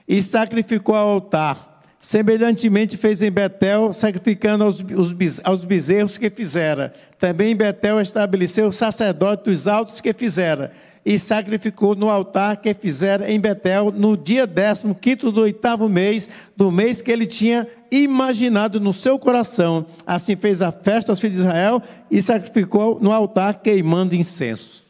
E 0.08 0.22
sacrificou 0.22 0.96
ao 0.96 1.10
altar. 1.10 1.84
Semelhantemente 1.98 2.98
fez 2.98 3.24
em 3.24 3.32
Betel, 3.32 3.92
sacrificando 3.94 4.66
aos, 4.66 5.64
bezerros 5.64 6.18
que 6.18 6.30
fizera. 6.30 6.94
Também 7.18 7.54
em 7.54 7.56
Betel 7.56 8.00
estabeleceu 8.00 8.68
o 8.68 8.74
sacerdote 8.74 9.46
dos 9.46 9.68
altos 9.68 10.02
que 10.02 10.14
fizera 10.14 10.72
e 11.06 11.20
sacrificou 11.20 11.96
no 11.96 12.10
altar 12.10 12.58
que 12.58 12.74
fizera 12.74 13.32
em 13.32 13.40
Betel 13.40 13.92
no 13.92 14.18
dia 14.18 14.48
décimo 14.48 14.96
quinto 14.96 15.32
do 15.32 15.42
oitavo 15.42 15.88
mês, 15.88 16.28
do 16.58 16.72
mês 16.72 17.00
que 17.00 17.12
ele 17.12 17.28
tinha 17.28 17.68
imaginado 17.92 18.80
no 18.80 18.92
seu 18.92 19.20
coração. 19.20 19.86
Assim 20.08 20.36
fez 20.36 20.64
a 20.64 20.72
festa 20.72 21.12
aos 21.12 21.20
filhos 21.20 21.38
de 21.38 21.44
Israel 21.44 21.82
e 22.10 22.20
sacrificou 22.22 23.00
no 23.00 23.12
altar 23.12 23.62
queimando 23.62 24.16
incenso. 24.16 24.84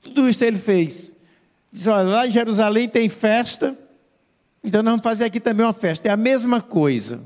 Tudo 0.00 0.28
isso 0.28 0.44
ele 0.44 0.58
fez. 0.58 1.12
Diz, 1.72 1.86
olha, 1.88 2.08
lá 2.08 2.26
em 2.26 2.30
Jerusalém 2.30 2.88
tem 2.88 3.08
festa, 3.08 3.76
então 4.62 4.82
nós 4.84 4.92
vamos 4.92 5.04
fazer 5.04 5.24
aqui 5.24 5.40
também 5.40 5.66
uma 5.66 5.72
festa. 5.72 6.06
É 6.06 6.12
a 6.12 6.16
mesma 6.16 6.60
coisa. 6.60 7.20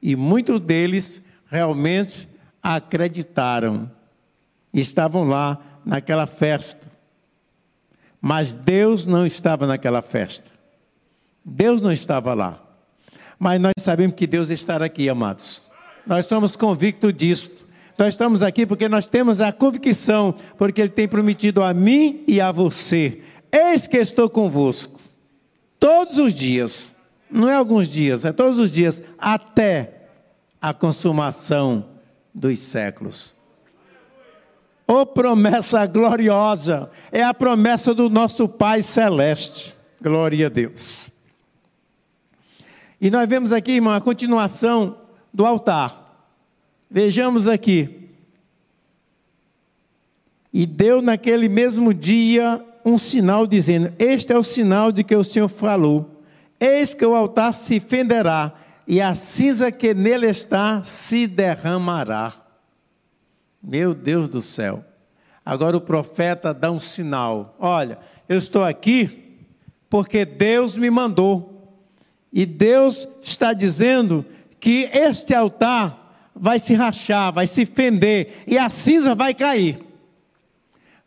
E 0.00 0.14
muitos 0.14 0.60
deles 0.60 1.22
realmente 1.50 2.28
acreditaram 2.62 3.90
estavam 4.80 5.24
lá 5.24 5.58
naquela 5.84 6.26
festa. 6.26 6.86
Mas 8.20 8.54
Deus 8.54 9.06
não 9.06 9.26
estava 9.26 9.66
naquela 9.66 10.00
festa. 10.00 10.50
Deus 11.44 11.82
não 11.82 11.92
estava 11.92 12.34
lá. 12.34 12.62
Mas 13.38 13.60
nós 13.60 13.72
sabemos 13.78 14.14
que 14.14 14.26
Deus 14.26 14.50
está 14.50 14.76
aqui, 14.76 15.08
amados. 15.08 15.62
Nós 16.06 16.26
somos 16.26 16.54
convictos 16.54 17.12
disso. 17.12 17.50
Nós 17.98 18.14
estamos 18.14 18.42
aqui 18.42 18.64
porque 18.64 18.88
nós 18.88 19.06
temos 19.06 19.40
a 19.40 19.52
convicção, 19.52 20.34
porque 20.56 20.80
Ele 20.80 20.90
tem 20.90 21.06
prometido 21.06 21.62
a 21.62 21.74
mim 21.74 22.22
e 22.26 22.40
a 22.40 22.50
você: 22.50 23.20
Eis 23.50 23.86
que 23.86 23.98
estou 23.98 24.30
convosco, 24.30 25.00
todos 25.78 26.18
os 26.18 26.34
dias, 26.34 26.94
não 27.30 27.48
é 27.48 27.54
alguns 27.54 27.88
dias, 27.88 28.24
é 28.24 28.32
todos 28.32 28.58
os 28.58 28.72
dias, 28.72 29.02
até 29.18 30.06
a 30.60 30.72
consumação 30.72 31.84
dos 32.32 32.58
séculos. 32.60 33.36
Ô 34.92 35.06
promessa 35.06 35.86
gloriosa, 35.86 36.90
é 37.10 37.22
a 37.22 37.32
promessa 37.32 37.94
do 37.94 38.10
nosso 38.10 38.46
Pai 38.46 38.82
Celeste. 38.82 39.74
Glória 40.02 40.48
a 40.48 40.48
Deus. 40.50 41.08
E 43.00 43.10
nós 43.10 43.26
vemos 43.26 43.54
aqui, 43.54 43.72
irmão, 43.72 43.94
a 43.94 44.02
continuação 44.02 44.98
do 45.32 45.46
altar. 45.46 46.28
Vejamos 46.90 47.48
aqui. 47.48 48.10
E 50.52 50.66
deu 50.66 51.00
naquele 51.00 51.48
mesmo 51.48 51.94
dia 51.94 52.62
um 52.84 52.98
sinal 52.98 53.46
dizendo: 53.46 53.94
Este 53.98 54.34
é 54.34 54.38
o 54.38 54.44
sinal 54.44 54.92
de 54.92 55.02
que 55.02 55.16
o 55.16 55.24
Senhor 55.24 55.48
falou. 55.48 56.22
Eis 56.60 56.92
que 56.92 57.06
o 57.06 57.14
altar 57.14 57.54
se 57.54 57.80
fenderá, 57.80 58.52
e 58.86 59.00
a 59.00 59.14
cinza 59.14 59.72
que 59.72 59.94
nele 59.94 60.26
está 60.26 60.84
se 60.84 61.26
derramará. 61.26 62.41
Meu 63.62 63.94
Deus 63.94 64.28
do 64.28 64.42
céu. 64.42 64.84
Agora 65.44 65.76
o 65.76 65.80
profeta 65.80 66.52
dá 66.52 66.70
um 66.70 66.80
sinal: 66.80 67.56
Olha, 67.58 67.98
eu 68.28 68.38
estou 68.38 68.64
aqui 68.64 69.36
porque 69.88 70.24
Deus 70.24 70.76
me 70.76 70.90
mandou. 70.90 71.50
E 72.32 72.46
Deus 72.46 73.06
está 73.22 73.52
dizendo 73.52 74.24
que 74.58 74.88
este 74.92 75.34
altar 75.34 76.30
vai 76.34 76.58
se 76.58 76.72
rachar, 76.72 77.30
vai 77.32 77.46
se 77.46 77.66
fender, 77.66 78.42
e 78.46 78.56
a 78.56 78.70
cinza 78.70 79.14
vai 79.14 79.34
cair. 79.34 79.84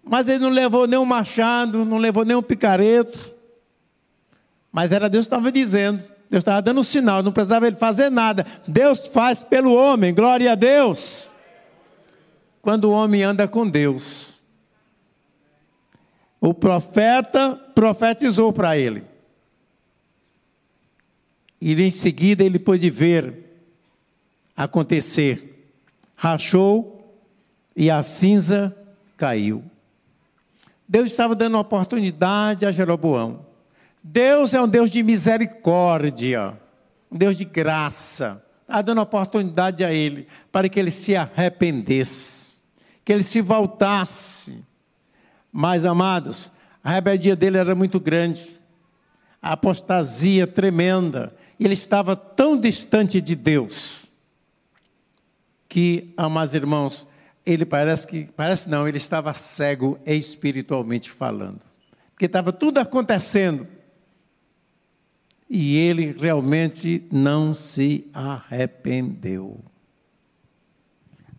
Mas 0.04 0.28
ele 0.28 0.38
não 0.38 0.50
levou 0.50 0.86
nem 0.86 1.00
um 1.00 1.06
machado, 1.06 1.84
não 1.84 1.98
levou 1.98 2.24
nem 2.24 2.36
um 2.38 2.44
picareto. 2.44 3.34
Mas 4.72 4.92
era 4.92 5.10
Deus 5.10 5.26
que 5.26 5.34
estava 5.34 5.52
dizendo. 5.52 6.04
Deus 6.30 6.42
estava 6.42 6.62
dando 6.62 6.82
um 6.82 6.84
sinal, 6.84 7.24
não 7.24 7.32
precisava 7.32 7.66
ele 7.66 7.76
fazer 7.76 8.12
nada. 8.12 8.46
Deus 8.68 9.08
faz 9.08 9.42
pelo 9.42 9.74
homem, 9.74 10.14
glória 10.14 10.52
a 10.52 10.56
Deus. 10.56 11.32
Quando 12.66 12.86
o 12.86 12.92
homem 12.94 13.22
anda 13.22 13.48
com 13.48 13.70
Deus, 13.70 14.42
o 16.42 16.52
profeta 16.52 17.56
profetizou 17.76 18.52
para 18.52 18.76
ele. 18.76 19.04
E 21.62 21.80
em 21.80 21.92
seguida 21.92 22.44
ele 22.44 22.58
pôde 22.58 22.90
ver 22.90 23.36
acontecer. 24.58 25.70
Rachou 26.16 27.16
e 27.76 27.92
a 27.92 28.02
cinza 28.02 28.76
caiu. 29.16 29.64
Deus 30.88 31.12
estava 31.12 31.36
dando 31.36 31.60
oportunidade 31.60 32.66
a 32.66 32.72
Jeroboão. 32.72 33.46
Deus 34.04 34.56
é 34.56 34.62
um 34.64 34.68
Deus 34.68 34.90
de 34.90 35.04
misericórdia, 35.04 36.60
um 37.12 37.18
Deus 37.20 37.38
de 37.38 37.46
graça. 37.46 38.44
Está 38.64 38.82
dando 38.82 39.02
oportunidade 39.02 39.86
a 39.86 39.94
ele 39.94 40.28
para 40.52 40.68
que 40.68 40.80
ele 40.80 40.90
se 40.90 41.16
arrependesse, 41.16 42.45
que 43.06 43.14
ele 43.14 43.24
se 43.24 43.40
voltasse. 43.40 44.66
Mas, 45.54 45.86
amados, 45.86 46.52
a 46.84 46.92
rebeldia 46.92 47.36
dele 47.36 47.58
era 47.58 47.76
muito 47.76 48.00
grande, 48.00 48.60
a 49.42 49.54
apostasia 49.54 50.48
tremenda, 50.48 51.34
ele 51.60 51.76
estava 51.76 52.16
tão 52.16 52.60
distante 52.60 53.22
de 53.22 53.36
Deus 53.36 54.08
que, 55.70 56.14
amados 56.18 56.54
irmãos, 56.54 57.08
ele 57.46 57.66
parece 57.66 58.08
que, 58.08 58.26
parece 58.36 58.68
não, 58.70 58.88
ele 58.88 58.98
estava 58.98 59.34
cego 59.34 60.00
espiritualmente 60.06 61.12
falando. 61.12 61.62
Porque 62.12 62.26
estava 62.26 62.52
tudo 62.52 62.80
acontecendo. 62.80 63.68
E 65.50 65.78
ele 65.78 66.16
realmente 66.18 67.06
não 67.12 67.54
se 67.54 68.08
arrependeu. 68.14 69.64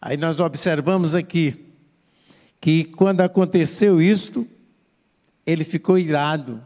Aí 0.07 0.16
nós 0.16 0.38
observamos 0.38 1.16
aqui 1.16 1.66
que 2.61 2.85
quando 2.85 3.23
aconteceu 3.23 4.01
isto, 4.01 4.47
ele 5.45 5.64
ficou 5.64 5.99
irado, 5.99 6.62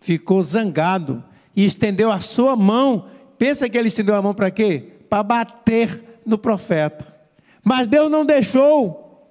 ficou 0.00 0.40
zangado 0.40 1.20
e 1.56 1.66
estendeu 1.66 2.12
a 2.12 2.20
sua 2.20 2.54
mão. 2.54 3.06
Pensa 3.36 3.68
que 3.68 3.76
ele 3.76 3.88
estendeu 3.88 4.14
a 4.14 4.22
mão 4.22 4.32
para 4.32 4.48
quê? 4.48 4.92
Para 5.10 5.24
bater 5.24 6.20
no 6.24 6.38
profeta. 6.38 7.12
Mas 7.64 7.88
Deus 7.88 8.08
não 8.08 8.24
deixou. 8.24 9.28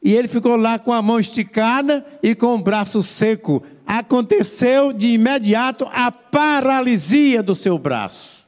E 0.00 0.14
ele 0.14 0.28
ficou 0.28 0.54
lá 0.54 0.78
com 0.78 0.92
a 0.92 1.02
mão 1.02 1.18
esticada 1.18 2.06
e 2.22 2.32
com 2.32 2.54
o 2.54 2.62
braço 2.62 3.02
seco. 3.02 3.60
Aconteceu 3.84 4.92
de 4.92 5.08
imediato 5.08 5.84
a 5.92 6.12
paralisia 6.12 7.42
do 7.42 7.56
seu 7.56 7.76
braço. 7.76 8.46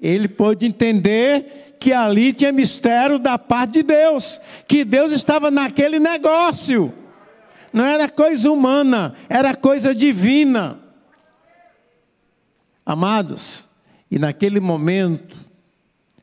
Ele 0.00 0.26
pôde 0.26 0.66
entender 0.66 1.69
que 1.80 1.94
ali 1.94 2.34
tinha 2.34 2.52
mistério 2.52 3.18
da 3.18 3.38
parte 3.38 3.72
de 3.72 3.82
Deus, 3.82 4.38
que 4.68 4.84
Deus 4.84 5.12
estava 5.12 5.50
naquele 5.50 5.98
negócio. 5.98 6.92
Não 7.72 7.84
era 7.84 8.06
coisa 8.06 8.50
humana, 8.50 9.16
era 9.30 9.56
coisa 9.56 9.94
divina. 9.94 10.78
Amados, 12.84 13.64
e 14.10 14.18
naquele 14.18 14.60
momento, 14.60 15.36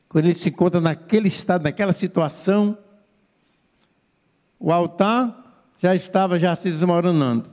quando 0.08 0.26
ele 0.26 0.36
se 0.36 0.50
encontra 0.50 0.80
naquele 0.80 1.28
estado, 1.28 1.63
naquela 1.63 1.93
situação, 1.93 2.78
o 4.60 4.72
altar 4.72 5.43
já 5.78 5.96
estava 5.96 6.39
já 6.39 6.56
se 6.56 6.70
desmoronando. 6.70 7.50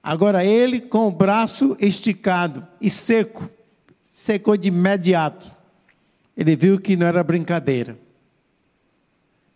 Agora 0.00 0.44
ele 0.44 0.80
com 0.80 1.08
o 1.08 1.12
braço 1.12 1.76
esticado 1.80 2.66
e 2.80 2.88
seco, 2.88 3.48
secou 4.04 4.56
de 4.56 4.68
imediato. 4.68 5.51
Ele 6.36 6.56
viu 6.56 6.80
que 6.80 6.96
não 6.96 7.06
era 7.06 7.22
brincadeira. 7.22 7.98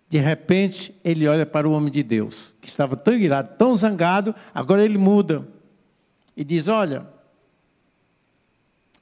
De 0.09 0.19
repente, 0.19 0.95
ele 1.05 1.27
olha 1.27 1.45
para 1.45 1.69
o 1.69 1.73
homem 1.73 1.91
de 1.91 2.03
Deus, 2.03 2.55
que 2.61 2.69
estava 2.69 2.97
tão 2.97 3.15
irado, 3.15 3.57
tão 3.57 3.75
zangado, 3.75 4.35
agora 4.55 4.85
ele 4.85 4.99
muda 4.99 5.47
e 6.37 6.45
diz: 6.45 6.69
Olha, 6.69 7.07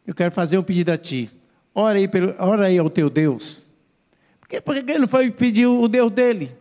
eu 0.06 0.14
quero 0.14 0.32
fazer 0.32 0.56
um 0.56 0.62
pedido 0.62 0.90
a 0.90 0.96
ti. 0.96 1.30
Ora 1.74 1.98
aí, 1.98 2.08
ora 2.38 2.66
aí 2.66 2.78
ao 2.78 2.88
teu 2.88 3.10
Deus. 3.10 3.64
Por 4.64 4.74
que 4.74 4.90
ele 4.90 5.00
não 5.00 5.08
foi 5.08 5.30
pedir 5.30 5.66
o 5.66 5.88
Deus 5.88 6.12
dele? 6.12 6.56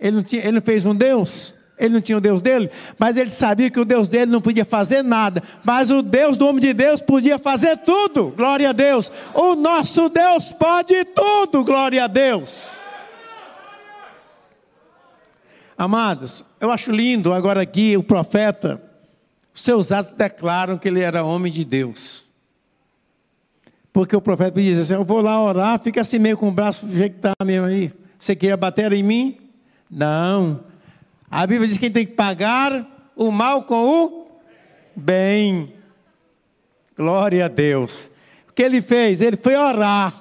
Ele 0.00 0.16
não, 0.16 0.22
tinha, 0.22 0.42
ele 0.42 0.52
não 0.52 0.62
fez 0.62 0.86
um 0.86 0.94
Deus? 0.94 1.57
Ele 1.78 1.94
não 1.94 2.00
tinha 2.00 2.18
o 2.18 2.20
Deus 2.20 2.42
dele? 2.42 2.70
Mas 2.98 3.16
ele 3.16 3.30
sabia 3.30 3.70
que 3.70 3.78
o 3.78 3.84
Deus 3.84 4.08
dele 4.08 4.30
não 4.30 4.40
podia 4.40 4.64
fazer 4.64 5.02
nada. 5.02 5.42
Mas 5.64 5.90
o 5.90 6.02
Deus 6.02 6.36
do 6.36 6.46
homem 6.46 6.60
de 6.60 6.72
Deus 6.72 7.00
podia 7.00 7.38
fazer 7.38 7.78
tudo. 7.78 8.30
Glória 8.36 8.70
a 8.70 8.72
Deus. 8.72 9.12
O 9.34 9.54
nosso 9.54 10.08
Deus 10.08 10.50
pode 10.50 11.04
tudo. 11.04 11.64
Glória 11.64 12.04
a 12.04 12.06
Deus. 12.06 12.72
Amados, 15.78 16.44
eu 16.60 16.72
acho 16.72 16.90
lindo 16.90 17.32
agora 17.32 17.62
aqui 17.62 17.96
o 17.96 18.02
profeta, 18.02 18.82
seus 19.54 19.92
atos 19.92 20.10
declaram 20.10 20.76
que 20.76 20.88
ele 20.88 21.00
era 21.00 21.22
homem 21.22 21.52
de 21.52 21.64
Deus. 21.64 22.24
Porque 23.92 24.16
o 24.16 24.20
profeta 24.20 24.60
diz 24.60 24.76
assim: 24.76 24.94
Eu 24.94 25.04
vou 25.04 25.20
lá 25.20 25.40
orar, 25.40 25.78
fica 25.78 26.00
assim 26.00 26.18
meio 26.18 26.36
com 26.36 26.48
o 26.48 26.52
braço 26.52 26.84
do 26.84 26.96
jeito 26.96 27.12
que 27.12 27.18
está 27.18 27.32
mesmo 27.44 27.66
aí. 27.66 27.92
Você 28.18 28.34
quer 28.34 28.56
bater 28.56 28.92
em 28.92 29.04
mim? 29.04 29.38
Não. 29.88 30.60
A 31.30 31.46
Bíblia 31.46 31.68
diz 31.68 31.78
que 31.78 31.90
tem 31.90 32.06
que 32.06 32.12
pagar 32.12 32.86
o 33.14 33.30
mal 33.30 33.62
com 33.64 33.86
o 33.86 34.26
bem. 34.96 35.72
Glória 36.96 37.44
a 37.44 37.48
Deus. 37.48 38.10
O 38.48 38.52
que 38.52 38.62
ele 38.62 38.80
fez? 38.82 39.20
Ele 39.20 39.36
foi 39.36 39.56
orar. 39.56 40.12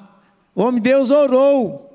O 0.54 0.62
homem 0.64 0.82
de 0.82 0.90
Deus 0.90 1.10
orou. 1.10 1.88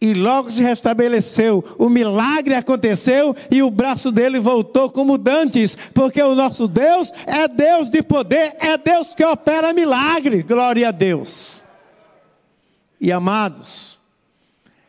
E 0.00 0.14
logo 0.14 0.48
se 0.48 0.62
restabeleceu, 0.62 1.64
o 1.76 1.88
milagre 1.88 2.54
aconteceu 2.54 3.34
e 3.50 3.64
o 3.64 3.70
braço 3.70 4.12
dele 4.12 4.38
voltou 4.38 4.88
como 4.88 5.18
dantes, 5.18 5.76
porque 5.92 6.22
o 6.22 6.36
nosso 6.36 6.68
Deus 6.68 7.12
é 7.26 7.48
Deus 7.48 7.90
de 7.90 8.00
poder, 8.00 8.54
é 8.60 8.78
Deus 8.78 9.12
que 9.12 9.24
opera 9.24 9.72
milagre. 9.72 10.44
Glória 10.44 10.88
a 10.88 10.92
Deus. 10.92 11.60
E 13.00 13.10
amados, 13.10 13.97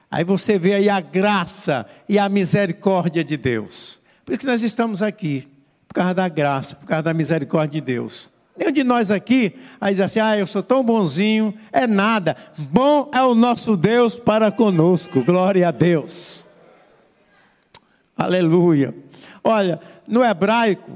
aí 0.10 0.24
você 0.24 0.58
vê 0.58 0.74
aí 0.74 0.89
a 0.89 1.00
graça 1.00 1.86
e 2.08 2.17
a 2.17 2.28
misericórdia 2.30 3.24
de 3.24 3.38
Deus. 3.38 4.00
Por 4.26 4.34
isso 4.34 4.39
que 4.39 4.45
nós 4.45 4.63
estamos 4.63 5.02
aqui, 5.02 5.48
por 5.88 5.95
causa 5.95 6.13
da 6.13 6.28
graça, 6.28 6.76
por 6.76 6.86
causa 6.86 7.04
da 7.04 7.13
misericórdia 7.13 7.82
de 7.82 7.86
Deus. 7.86 8.32
Nenhum 8.60 8.72
de 8.72 8.84
nós 8.84 9.10
aqui 9.10 9.56
aí 9.80 9.93
diz 9.93 10.02
assim: 10.02 10.19
ah, 10.19 10.38
eu 10.38 10.45
sou 10.45 10.62
tão 10.62 10.84
bonzinho. 10.84 11.54
É 11.72 11.88
nada. 11.88 12.36
Bom 12.58 13.10
é 13.13 13.22
o 13.22 13.34
nosso 13.34 13.78
Deus 13.78 14.15
para 14.15 14.52
conosco. 14.52 15.24
Glória 15.24 15.67
a 15.67 15.72
Deus. 15.72 16.43
Aleluia. 18.17 18.93
Olha, 19.41 19.80
no 20.06 20.22
hebraico, 20.24 20.91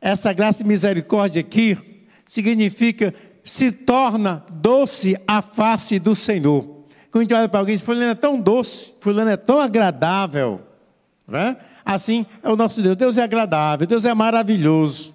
essa 0.00 0.32
graça 0.32 0.62
e 0.62 0.66
misericórdia 0.66 1.40
aqui 1.40 1.76
significa 2.24 3.12
se 3.42 3.72
torna 3.72 4.44
doce 4.48 5.16
a 5.26 5.42
face 5.42 5.98
do 5.98 6.14
Senhor. 6.14 6.79
Quando 7.10 7.22
a 7.22 7.24
gente 7.24 7.34
olha 7.34 7.48
para 7.48 7.60
alguém 7.60 7.74
diz, 7.74 7.84
fulano 7.84 8.10
é 8.10 8.14
tão 8.14 8.40
doce, 8.40 8.94
fulano 9.00 9.30
é 9.30 9.36
tão 9.36 9.60
agradável. 9.60 10.60
Né? 11.26 11.56
Assim 11.84 12.24
é 12.42 12.48
o 12.48 12.56
nosso 12.56 12.80
Deus. 12.80 12.96
Deus 12.96 13.18
é 13.18 13.22
agradável, 13.22 13.86
Deus 13.86 14.04
é 14.04 14.14
maravilhoso. 14.14 15.14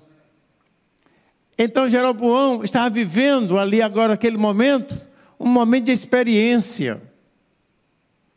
Então 1.58 1.90
Jeroboão 1.90 2.64
estava 2.64 2.90
vivendo 2.90 3.58
ali 3.58 3.82
agora 3.82 4.14
aquele 4.14 4.38
momento, 4.38 5.00
um 5.40 5.48
momento 5.48 5.86
de 5.86 5.92
experiência. 5.94 7.02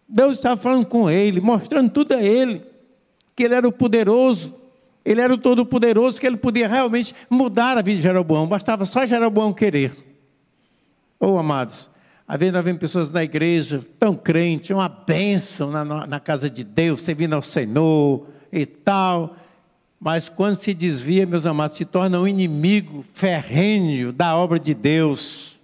Deus 0.08 0.36
estava 0.36 0.56
falando 0.60 0.86
com 0.86 1.10
ele, 1.10 1.40
mostrando 1.40 1.90
tudo 1.90 2.14
a 2.14 2.22
ele, 2.22 2.64
que 3.34 3.42
ele 3.42 3.54
era 3.54 3.66
o 3.66 3.72
poderoso, 3.72 4.54
ele 5.04 5.20
era 5.20 5.34
o 5.34 5.38
todo-poderoso, 5.38 6.20
que 6.20 6.26
ele 6.26 6.36
podia 6.36 6.68
realmente 6.68 7.14
mudar 7.28 7.76
a 7.76 7.82
vida 7.82 7.96
de 7.96 8.02
Jeroboão, 8.02 8.46
bastava 8.46 8.86
só 8.86 9.06
Jeroboão 9.06 9.52
querer. 9.52 9.92
Oh, 11.18 11.36
amados, 11.36 11.90
havendo 12.28 12.58
havendo 12.58 12.78
pessoas 12.78 13.10
na 13.10 13.24
igreja 13.24 13.82
tão 13.98 14.14
crentes, 14.14 14.68
uma 14.70 14.88
bênção 14.88 15.70
na, 15.70 16.06
na 16.06 16.20
casa 16.20 16.50
de 16.50 16.62
Deus, 16.62 17.00
servindo 17.00 17.32
ao 17.32 17.42
Senhor 17.42 18.26
e 18.52 18.66
tal, 18.66 19.34
mas 19.98 20.28
quando 20.28 20.56
se 20.56 20.74
desvia, 20.74 21.26
meus 21.26 21.46
amados, 21.46 21.78
se 21.78 21.86
torna 21.86 22.20
um 22.20 22.28
inimigo 22.28 23.02
ferrenho 23.14 24.12
da 24.12 24.36
obra 24.36 24.60
de 24.60 24.74
Deus, 24.74 25.58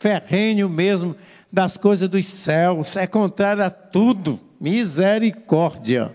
ferrenho 0.00 0.68
mesmo 0.68 1.14
das 1.50 1.76
coisas 1.76 2.08
dos 2.08 2.26
céus, 2.26 2.96
é 2.96 3.06
contrário 3.06 3.62
a 3.62 3.70
tudo. 3.70 4.40
Misericórdia. 4.60 6.14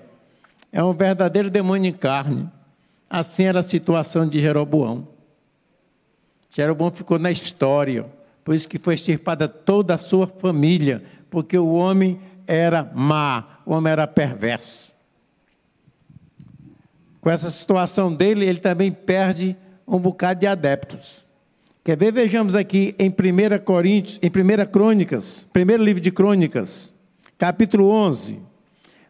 É 0.72 0.84
um 0.84 0.94
verdadeiro 0.94 1.50
demônio 1.50 1.89
em 1.89 1.94
carne. 1.94 2.50
Assim 3.10 3.44
era 3.44 3.60
a 3.62 3.63
situação 3.63 4.28
de 4.28 4.39
Jeroboão. 4.39 5.08
Jeroboão 6.50 6.92
ficou 6.92 7.18
na 7.18 7.32
história, 7.32 8.06
por 8.49 8.55
isso 8.55 8.67
que 8.67 8.79
foi 8.79 8.95
extirpada 8.95 9.47
toda 9.47 9.93
a 9.93 9.97
sua 9.99 10.25
família, 10.25 11.03
porque 11.29 11.55
o 11.55 11.71
homem 11.71 12.19
era 12.47 12.91
má, 12.95 13.59
o 13.63 13.75
homem 13.75 13.91
era 13.91 14.07
perverso. 14.07 14.91
Com 17.21 17.29
essa 17.29 17.47
situação 17.51 18.12
dele, 18.12 18.47
ele 18.47 18.57
também 18.57 18.91
perde 18.91 19.55
um 19.88 19.99
bocado 19.99 20.39
de 20.39 20.47
adeptos. 20.47 21.23
Quer 21.83 21.95
ver? 21.95 22.12
Vejamos 22.12 22.55
aqui 22.55 22.95
em 22.97 23.09
1 23.12 23.63
Coríntios, 23.63 24.19
em 24.19 24.29
1 24.29 24.65
Crônicas, 24.71 25.47
primeiro 25.53 25.83
livro 25.83 26.01
de 26.01 26.09
Crônicas, 26.09 26.91
capítulo 27.38 27.88
11. 27.91 28.41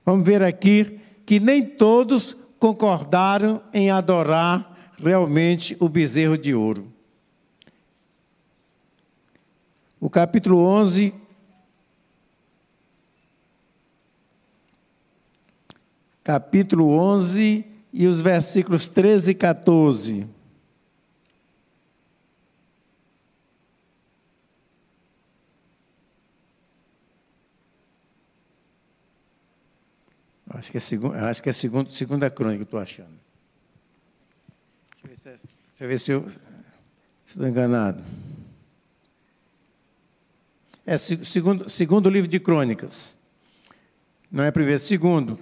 Vamos 0.06 0.26
ver 0.26 0.44
aqui 0.44 1.00
que 1.26 1.40
nem 1.40 1.66
todos 1.66 2.36
concordaram 2.60 3.62
em 3.74 3.90
adorar 3.90 4.76
realmente 5.02 5.78
o 5.80 5.88
bezerro 5.88 6.38
de 6.38 6.54
ouro. 6.54 6.99
O 10.02 10.10
capítulo 10.10 10.60
11, 10.60 11.14
capítulo 16.24 16.90
11 16.90 17.66
e 17.92 18.08
os 18.08 18.22
versículos 18.22 18.88
13 18.88 19.32
e 19.32 19.36
14. 19.36 20.28
Acho 30.52 30.72
que 30.72 30.78
é, 30.78 30.80
segundo, 30.80 31.16
acho 31.16 31.44
que 31.44 31.50
é 31.50 31.54
segundo, 31.54 31.90
segunda 31.90 32.30
crônica 32.30 32.64
estou 32.64 32.80
achando. 32.80 33.20
Deixa 35.04 35.38
eu 35.80 35.88
ver 35.88 36.00
se, 36.00 36.12
eu, 36.12 36.22
se 36.24 36.30
eu 36.30 36.40
estou 37.28 37.48
enganado. 37.48 38.04
É 40.92 40.98
segundo, 40.98 41.70
segundo 41.70 42.10
livro 42.10 42.28
de 42.28 42.40
crônicas. 42.40 43.14
Não 44.32 44.44
é 44.44 44.50
primeiro, 44.50 44.80
segundo. 44.80 45.38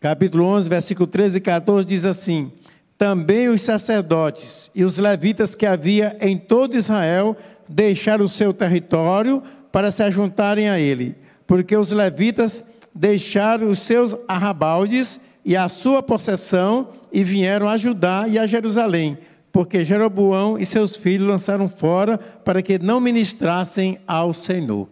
Capítulo 0.00 0.44
11, 0.44 0.68
versículo 0.68 1.08
13 1.08 1.38
e 1.38 1.40
14 1.40 1.84
diz 1.84 2.04
assim: 2.04 2.52
Também 2.96 3.48
os 3.48 3.62
sacerdotes 3.62 4.70
e 4.72 4.84
os 4.84 4.96
levitas 4.96 5.56
que 5.56 5.66
havia 5.66 6.16
em 6.20 6.38
todo 6.38 6.76
Israel 6.76 7.36
deixaram 7.68 8.26
o 8.26 8.28
seu 8.28 8.54
território 8.54 9.42
para 9.72 9.90
se 9.90 10.04
ajuntarem 10.04 10.68
a 10.68 10.78
ele, 10.78 11.16
porque 11.48 11.76
os 11.76 11.90
levitas 11.90 12.64
deixaram 12.94 13.72
os 13.72 13.80
seus 13.80 14.16
arrabaldes 14.28 15.20
e 15.44 15.56
a 15.56 15.68
sua 15.68 16.00
possessão 16.00 16.90
e 17.12 17.24
vieram 17.24 17.68
a 17.68 17.76
Judá 17.76 18.26
e 18.28 18.38
a 18.38 18.46
Jerusalém, 18.46 19.18
porque 19.54 19.84
Jeroboão 19.84 20.58
e 20.58 20.66
seus 20.66 20.96
filhos 20.96 21.28
lançaram 21.28 21.68
fora 21.68 22.18
para 22.18 22.60
que 22.60 22.76
não 22.76 23.00
ministrassem 23.00 24.00
ao 24.04 24.34
Senhor. 24.34 24.88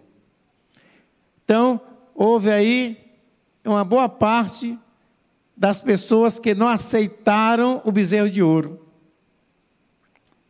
Então, 1.45 1.81
houve 2.15 2.49
aí 2.49 2.97
uma 3.65 3.83
boa 3.83 4.09
parte 4.09 4.79
das 5.57 5.81
pessoas 5.81 6.39
que 6.39 6.55
não 6.55 6.69
aceitaram 6.69 7.83
o 7.85 7.91
bezerro 7.91 8.31
de 8.31 8.41
ouro. 8.41 8.87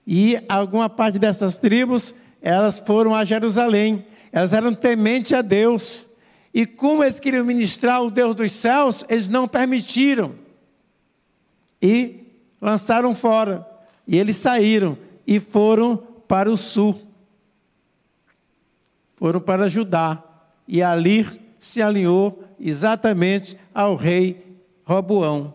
E 0.07 0.38
alguma 0.46 0.90
parte 0.90 1.18
dessas 1.18 1.57
tribos, 1.57 2.14
elas 2.42 2.79
foram 2.79 3.14
a 3.14 3.25
Jerusalém. 3.25 4.05
Elas 4.31 4.53
eram 4.53 4.75
tementes 4.75 5.33
a 5.33 5.40
Deus. 5.40 6.05
E 6.53 6.66
como 6.66 7.03
eles 7.03 7.18
queriam 7.18 7.46
ministrar 7.46 8.03
o 8.03 8.11
Deus 8.11 8.35
dos 8.35 8.53
céus, 8.53 9.07
eles 9.09 9.31
não 9.31 9.48
permitiram. 9.48 10.35
E 11.81 12.27
lançaram 12.61 13.14
fora. 13.14 13.72
E 14.07 14.19
eles 14.19 14.37
saíram 14.37 14.97
e 15.27 15.38
foram 15.38 15.97
para 16.27 16.51
o 16.51 16.57
sul. 16.57 17.01
Foram 19.17 19.41
para 19.41 19.69
Judá. 19.69 20.23
E 20.67 20.83
ali 20.83 21.27
se 21.59 21.81
alinhou 21.81 22.43
exatamente 22.59 23.57
ao 23.75 23.95
rei 23.95 24.61
Roboão. 24.85 25.55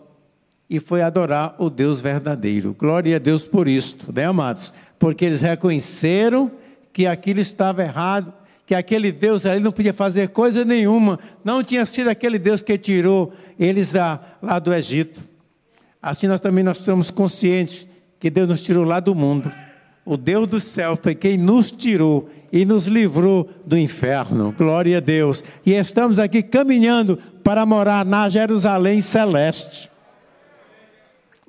E 0.69 0.79
foi 0.79 1.01
adorar 1.01 1.55
o 1.57 1.69
Deus 1.69 2.01
verdadeiro. 2.01 2.75
Glória 2.77 3.15
a 3.15 3.19
Deus 3.19 3.41
por 3.41 3.67
isto, 3.67 4.11
né, 4.11 4.25
amados? 4.25 4.73
Porque 4.99 5.25
eles 5.25 5.41
reconheceram 5.41 6.51
que 6.91 7.05
aquilo 7.05 7.39
estava 7.39 7.83
errado 7.83 8.33
que 8.67 8.75
aquele 8.75 9.13
Deus 9.13 9.45
ali 9.45 9.61
não 9.61 9.71
podia 9.71 9.93
fazer 9.93 10.27
coisa 10.27 10.65
nenhuma, 10.65 11.17
não 11.41 11.63
tinha 11.63 11.85
sido 11.85 12.09
aquele 12.09 12.37
Deus 12.37 12.61
que 12.61 12.77
tirou 12.77 13.33
eles 13.57 13.93
da, 13.93 14.19
lá 14.41 14.59
do 14.59 14.73
Egito. 14.73 15.21
Assim 16.01 16.27
nós 16.27 16.41
também 16.41 16.65
nós 16.65 16.77
estamos 16.77 17.09
conscientes 17.09 17.87
que 18.19 18.29
Deus 18.29 18.47
nos 18.47 18.61
tirou 18.61 18.83
lá 18.83 18.99
do 18.99 19.13
mundo. 19.13 19.51
O 20.05 20.15
Deus 20.15 20.47
do 20.47 20.59
céu 20.59 20.95
foi 20.95 21.13
quem 21.13 21.37
nos 21.37 21.71
tirou 21.71 22.29
e 22.51 22.63
nos 22.63 22.85
livrou 22.85 23.49
do 23.65 23.77
inferno. 23.77 24.53
Glória 24.57 24.97
a 24.97 25.01
Deus. 25.01 25.43
E 25.65 25.73
estamos 25.73 26.17
aqui 26.17 26.41
caminhando 26.41 27.17
para 27.43 27.65
morar 27.65 28.05
na 28.05 28.29
Jerusalém 28.29 29.01
celeste. 29.01 29.89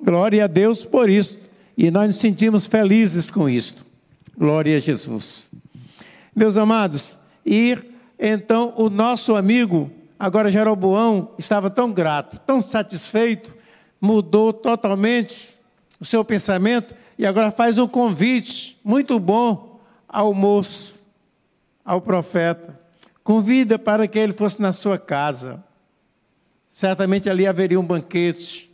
Glória 0.01 0.43
a 0.43 0.47
Deus 0.47 0.83
por 0.83 1.09
isso. 1.09 1.39
E 1.77 1.89
nós 1.89 2.07
nos 2.07 2.17
sentimos 2.17 2.65
felizes 2.65 3.31
com 3.31 3.49
isto. 3.49 3.85
Glória 4.37 4.75
a 4.75 4.79
Jesus. 4.79 5.49
Meus 6.35 6.57
amados, 6.57 7.17
e 7.45 7.77
então 8.17 8.73
o 8.77 8.89
nosso 8.89 9.35
amigo, 9.35 9.89
agora 10.17 10.51
Jeroboão, 10.51 11.31
estava 11.37 11.69
tão 11.69 11.91
grato, 11.91 12.39
tão 12.45 12.61
satisfeito, 12.61 13.53
mudou 13.99 14.53
totalmente 14.53 15.58
o 15.99 16.05
seu 16.05 16.23
pensamento 16.23 16.95
e 17.17 17.25
agora 17.25 17.51
faz 17.51 17.77
um 17.77 17.87
convite 17.87 18.79
muito 18.83 19.19
bom 19.19 19.79
ao 20.07 20.33
moço, 20.33 20.95
ao 21.83 21.99
profeta. 21.99 22.79
Convida 23.23 23.77
para 23.77 24.07
que 24.07 24.17
ele 24.17 24.33
fosse 24.33 24.61
na 24.61 24.71
sua 24.71 24.97
casa. 24.97 25.63
Certamente 26.69 27.29
ali 27.29 27.45
haveria 27.45 27.79
um 27.79 27.85
banquete. 27.85 28.71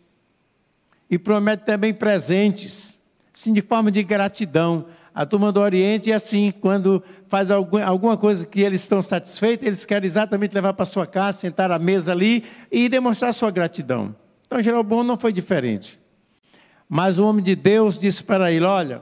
E 1.10 1.18
promete 1.18 1.66
também 1.66 1.94
presentes, 1.94 3.00
sim, 3.34 3.52
de 3.52 3.62
forma 3.62 3.92
de 3.92 4.04
gratidão. 4.04 4.86
A 5.14 5.26
turma 5.26 5.52
do 5.52 5.60
Oriente 5.60 6.12
é 6.12 6.16
assim, 6.16 6.54
quando 6.62 7.04
faz 7.28 7.50
alguma 7.50 8.18
coisa 8.18 8.46
que 8.46 8.62
eles 8.62 8.82
estão 8.82 9.02
satisfeitos, 9.02 9.66
eles 9.66 9.86
querem 9.86 10.06
exatamente 10.06 10.54
levar 10.54 10.74
para 10.74 10.86
sua 10.86 11.08
casa, 11.08 11.40
sentar 11.40 11.72
à 11.72 11.80
mesa 11.80 12.12
ali 12.12 12.44
e 12.72 12.90
demonstrar 12.90 13.34
sua 13.34 13.50
gratidão. 13.50 14.16
Então 14.46 14.62
Jeroboão 14.62 15.04
não 15.04 15.18
foi 15.18 15.34
diferente. 15.34 16.00
Mas 16.88 17.18
o 17.18 17.26
homem 17.26 17.44
de 17.44 17.56
Deus 17.56 18.00
disse 18.00 18.24
para 18.24 18.52
ele: 18.52 18.66
Olha, 18.66 19.02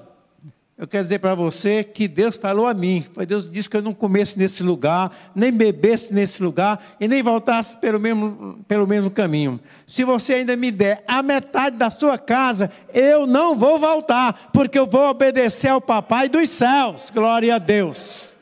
eu 0.76 0.88
quero 0.88 1.04
dizer 1.04 1.20
para 1.20 1.36
você 1.36 1.84
que 1.84 2.08
Deus 2.08 2.36
falou 2.36 2.68
a 2.68 2.74
mim. 2.74 3.06
Foi 3.14 3.26
Deus 3.26 3.50
disse 3.50 3.70
que 3.70 3.78
eu 3.78 3.82
não 3.82 3.94
comesse 3.94 4.40
nesse 4.40 4.64
lugar, 4.64 5.32
nem 5.36 5.52
bebesse 5.52 6.14
nesse 6.14 6.42
lugar 6.42 6.84
e 7.00 7.08
nem 7.08 7.22
voltasse 7.22 7.78
pelo 7.78 8.00
mesmo, 8.00 8.60
pelo 8.68 8.88
mesmo 8.88 9.12
caminho. 9.12 9.60
Se 9.86 10.04
você 10.04 10.34
ainda 10.34 10.56
me 10.56 10.72
der 10.72 11.04
a 11.08 11.22
metade 11.22 11.78
da 11.78 11.92
sua 11.92 12.18
casa, 12.18 12.72
eu 12.94 13.28
não 13.28 13.56
vou 13.56 13.78
voltar, 13.78 14.50
porque 14.52 14.80
eu 14.80 14.88
vou 14.88 15.10
obedecer 15.10 15.70
ao 15.70 15.80
Papai 15.80 16.28
dos 16.28 16.50
céus. 16.50 17.12
Glória 17.14 17.56
a 17.56 17.60
Deus. 17.60 18.34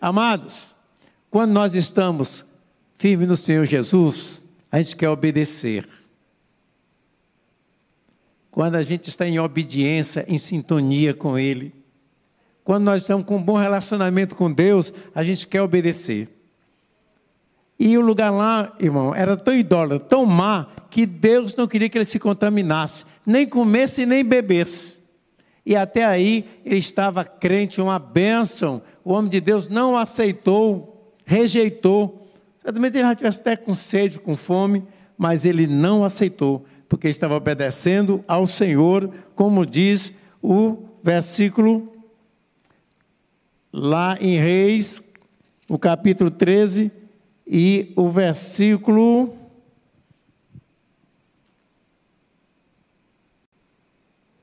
Amados, 0.00 0.74
quando 1.30 1.52
nós 1.52 1.74
estamos 1.76 2.44
firmes 2.94 3.28
no 3.28 3.36
Senhor 3.36 3.64
Jesus, 3.64 4.42
a 4.70 4.82
gente 4.82 4.96
quer 4.96 5.08
obedecer 5.08 5.88
quando 8.50 8.74
a 8.74 8.82
gente 8.82 9.08
está 9.08 9.26
em 9.26 9.38
obediência, 9.38 10.24
em 10.28 10.38
sintonia 10.38 11.14
com 11.14 11.38
Ele, 11.38 11.74
quando 12.64 12.84
nós 12.84 13.02
estamos 13.02 13.24
com 13.24 13.36
um 13.36 13.42
bom 13.42 13.56
relacionamento 13.56 14.34
com 14.34 14.50
Deus, 14.50 14.92
a 15.14 15.22
gente 15.22 15.46
quer 15.46 15.62
obedecer. 15.62 16.28
E 17.78 17.96
o 17.96 18.00
lugar 18.00 18.30
lá, 18.30 18.76
irmão, 18.78 19.14
era 19.14 19.36
tão 19.36 19.54
idólatra, 19.54 19.98
tão 19.98 20.26
má, 20.26 20.66
que 20.90 21.06
Deus 21.06 21.56
não 21.56 21.66
queria 21.66 21.88
que 21.88 21.96
ele 21.96 22.04
se 22.04 22.18
contaminasse, 22.18 23.04
nem 23.24 23.46
comesse 23.46 24.04
nem 24.04 24.24
bebesse. 24.24 24.98
E 25.64 25.76
até 25.76 26.04
aí 26.04 26.44
ele 26.64 26.78
estava 26.80 27.24
crente, 27.24 27.80
uma 27.80 27.98
bênção. 27.98 28.82
O 29.04 29.12
homem 29.12 29.30
de 29.30 29.40
Deus 29.40 29.68
não 29.68 29.96
aceitou, 29.96 31.14
rejeitou 31.24 32.20
Certamente 32.60 32.98
ele 32.98 33.04
já 33.04 33.14
tivesse 33.14 33.40
até 33.40 33.56
com 33.56 33.74
sede, 33.74 34.18
com 34.18 34.36
fome, 34.36 34.84
mas 35.16 35.44
ele 35.44 35.66
não 35.66 36.04
aceitou, 36.04 36.66
porque 36.90 37.08
estava 37.08 37.36
obedecendo 37.36 38.24
ao 38.26 38.48
Senhor, 38.48 39.08
como 39.36 39.64
diz 39.64 40.12
o 40.42 40.88
versículo 41.04 42.04
lá 43.72 44.18
em 44.20 44.36
Reis, 44.36 45.00
o 45.68 45.78
capítulo 45.78 46.32
13 46.32 46.90
e 47.46 47.92
o 47.94 48.08
versículo 48.08 49.36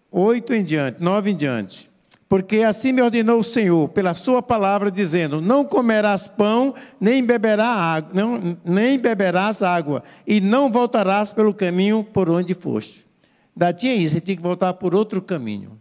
8 0.10 0.54
em 0.54 0.64
diante, 0.64 1.04
9 1.04 1.32
em 1.32 1.36
diante. 1.36 1.92
Porque 2.30 2.58
assim 2.58 2.92
me 2.92 3.02
ordenou 3.02 3.40
o 3.40 3.44
Senhor, 3.44 3.88
pela 3.90 4.14
sua 4.14 4.42
palavra, 4.42 4.92
dizendo: 4.92 5.40
Não 5.40 5.64
comerás 5.64 6.28
pão, 6.28 6.74
nem 7.00 7.24
beberás 7.24 7.70
água, 7.70 8.12
não, 8.14 8.58
nem 8.66 9.00
beberás 9.00 9.64
água, 9.64 10.04
e 10.26 10.42
não 10.42 10.70
voltarás 10.70 11.32
pelo 11.32 11.54
caminho 11.54 12.04
por 12.04 12.30
onde 12.30 12.54
foste. 12.54 13.08
Da 13.56 13.72
tinha 13.72 13.96
isso, 13.96 14.16
você 14.16 14.22
tinha 14.22 14.36
que 14.36 14.44
voltar 14.44 14.74
por 14.74 14.94
outro 14.94 15.22
caminho. 15.22 15.80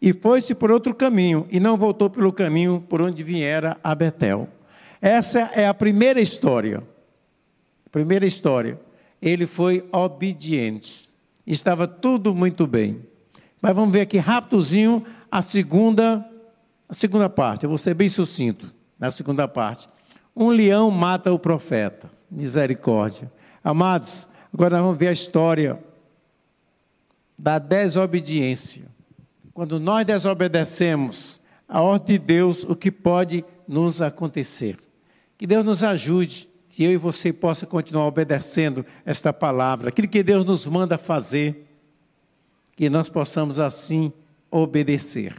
E 0.00 0.12
foi-se 0.12 0.54
por 0.54 0.70
outro 0.70 0.94
caminho, 0.94 1.46
e 1.50 1.58
não 1.58 1.76
voltou 1.76 2.08
pelo 2.08 2.32
caminho 2.32 2.82
por 2.88 3.02
onde 3.02 3.22
viera 3.22 3.76
a 3.82 3.94
Betel. 3.94 4.48
Essa 5.02 5.50
é 5.54 5.66
a 5.66 5.74
primeira 5.74 6.20
história. 6.20 6.82
Primeira 7.90 8.24
história. 8.24 8.80
Ele 9.20 9.46
foi 9.46 9.84
obediente. 9.92 11.10
Estava 11.46 11.88
tudo 11.88 12.34
muito 12.34 12.66
bem. 12.66 13.00
Mas 13.60 13.74
vamos 13.74 13.92
ver 13.92 14.02
aqui 14.02 14.16
rapidozinho 14.16 15.04
a 15.30 15.42
segunda, 15.42 16.28
a 16.88 16.94
segunda 16.94 17.28
parte. 17.28 17.64
Eu 17.64 17.68
vou 17.68 17.78
ser 17.78 17.94
bem 17.94 18.08
sucinto 18.08 18.72
na 18.98 19.10
segunda 19.10 19.46
parte. 19.46 19.88
Um 20.34 20.48
leão 20.48 20.90
mata 20.90 21.32
o 21.32 21.38
profeta. 21.38 22.10
Misericórdia. 22.30 23.30
Amados, 23.62 24.28
agora 24.52 24.80
vamos 24.80 24.96
ver 24.96 25.08
a 25.08 25.12
história 25.12 25.82
da 27.36 27.58
desobediência. 27.58 28.84
Quando 29.52 29.80
nós 29.80 30.06
desobedecemos 30.06 31.40
a 31.68 31.80
ordem 31.80 32.18
de 32.18 32.24
Deus, 32.24 32.64
o 32.64 32.76
que 32.76 32.90
pode 32.90 33.44
nos 33.66 34.00
acontecer? 34.00 34.78
Que 35.36 35.46
Deus 35.46 35.64
nos 35.64 35.82
ajude, 35.82 36.48
que 36.68 36.84
eu 36.84 36.92
e 36.92 36.96
você 36.96 37.32
possa 37.32 37.66
continuar 37.66 38.06
obedecendo 38.06 38.86
esta 39.04 39.32
palavra, 39.32 39.88
aquilo 39.88 40.08
que 40.08 40.22
Deus 40.22 40.44
nos 40.44 40.64
manda 40.66 40.96
fazer, 40.96 41.66
que 42.76 42.88
nós 42.88 43.08
possamos 43.08 43.58
assim 43.58 44.12
obedecer. 44.50 45.34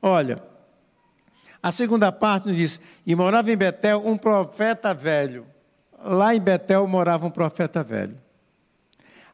Olha, 0.00 0.42
a 1.62 1.70
segunda 1.70 2.10
parte 2.10 2.54
diz: 2.54 2.80
E 3.06 3.14
morava 3.14 3.50
em 3.50 3.56
Betel 3.56 4.06
um 4.06 4.16
profeta 4.16 4.94
velho. 4.94 5.46
Lá 6.02 6.34
em 6.34 6.40
Betel 6.40 6.86
morava 6.86 7.26
um 7.26 7.30
profeta 7.30 7.82
velho. 7.82 8.16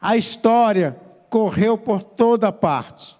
A 0.01 0.17
história 0.17 0.99
correu 1.29 1.77
por 1.77 2.03
toda 2.03 2.51
parte. 2.51 3.17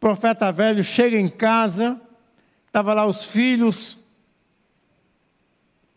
Profeta 0.00 0.52
velho 0.52 0.82
chega 0.82 1.16
em 1.16 1.28
casa, 1.28 2.00
estava 2.66 2.94
lá 2.94 3.06
os 3.06 3.24
filhos, 3.24 3.98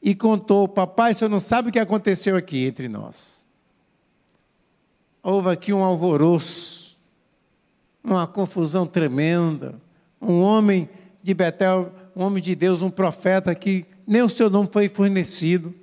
e 0.01 0.15
contou: 0.15 0.67
Papai, 0.67 1.11
o 1.11 1.15
senhor 1.15 1.29
não 1.29 1.39
sabe 1.39 1.69
o 1.69 1.71
que 1.71 1.79
aconteceu 1.79 2.35
aqui 2.35 2.65
entre 2.65 2.87
nós. 2.87 3.43
Houve 5.23 5.49
aqui 5.49 5.71
um 5.71 5.83
alvoroço 5.83 6.80
uma 8.03 8.25
confusão 8.27 8.85
tremenda. 8.85 9.75
Um 10.21 10.41
homem 10.41 10.89
de 11.21 11.33
Betel, 11.33 11.91
um 12.15 12.23
homem 12.23 12.41
de 12.41 12.55
Deus, 12.55 12.81
um 12.81 12.89
profeta 12.89 13.53
que 13.53 13.85
nem 14.05 14.21
o 14.21 14.29
seu 14.29 14.49
nome 14.49 14.69
foi 14.71 14.89
fornecido, 14.89 15.73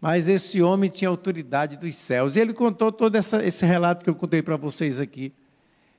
mas 0.00 0.28
esse 0.28 0.62
homem 0.62 0.90
tinha 0.90 1.08
autoridade 1.08 1.76
dos 1.76 1.94
céus. 1.94 2.36
E 2.36 2.40
ele 2.40 2.52
contou 2.52 2.92
todo 2.92 3.16
essa, 3.16 3.44
esse 3.44 3.64
relato 3.64 4.04
que 4.04 4.10
eu 4.10 4.14
contei 4.14 4.42
para 4.42 4.56
vocês 4.56 5.00
aqui. 5.00 5.32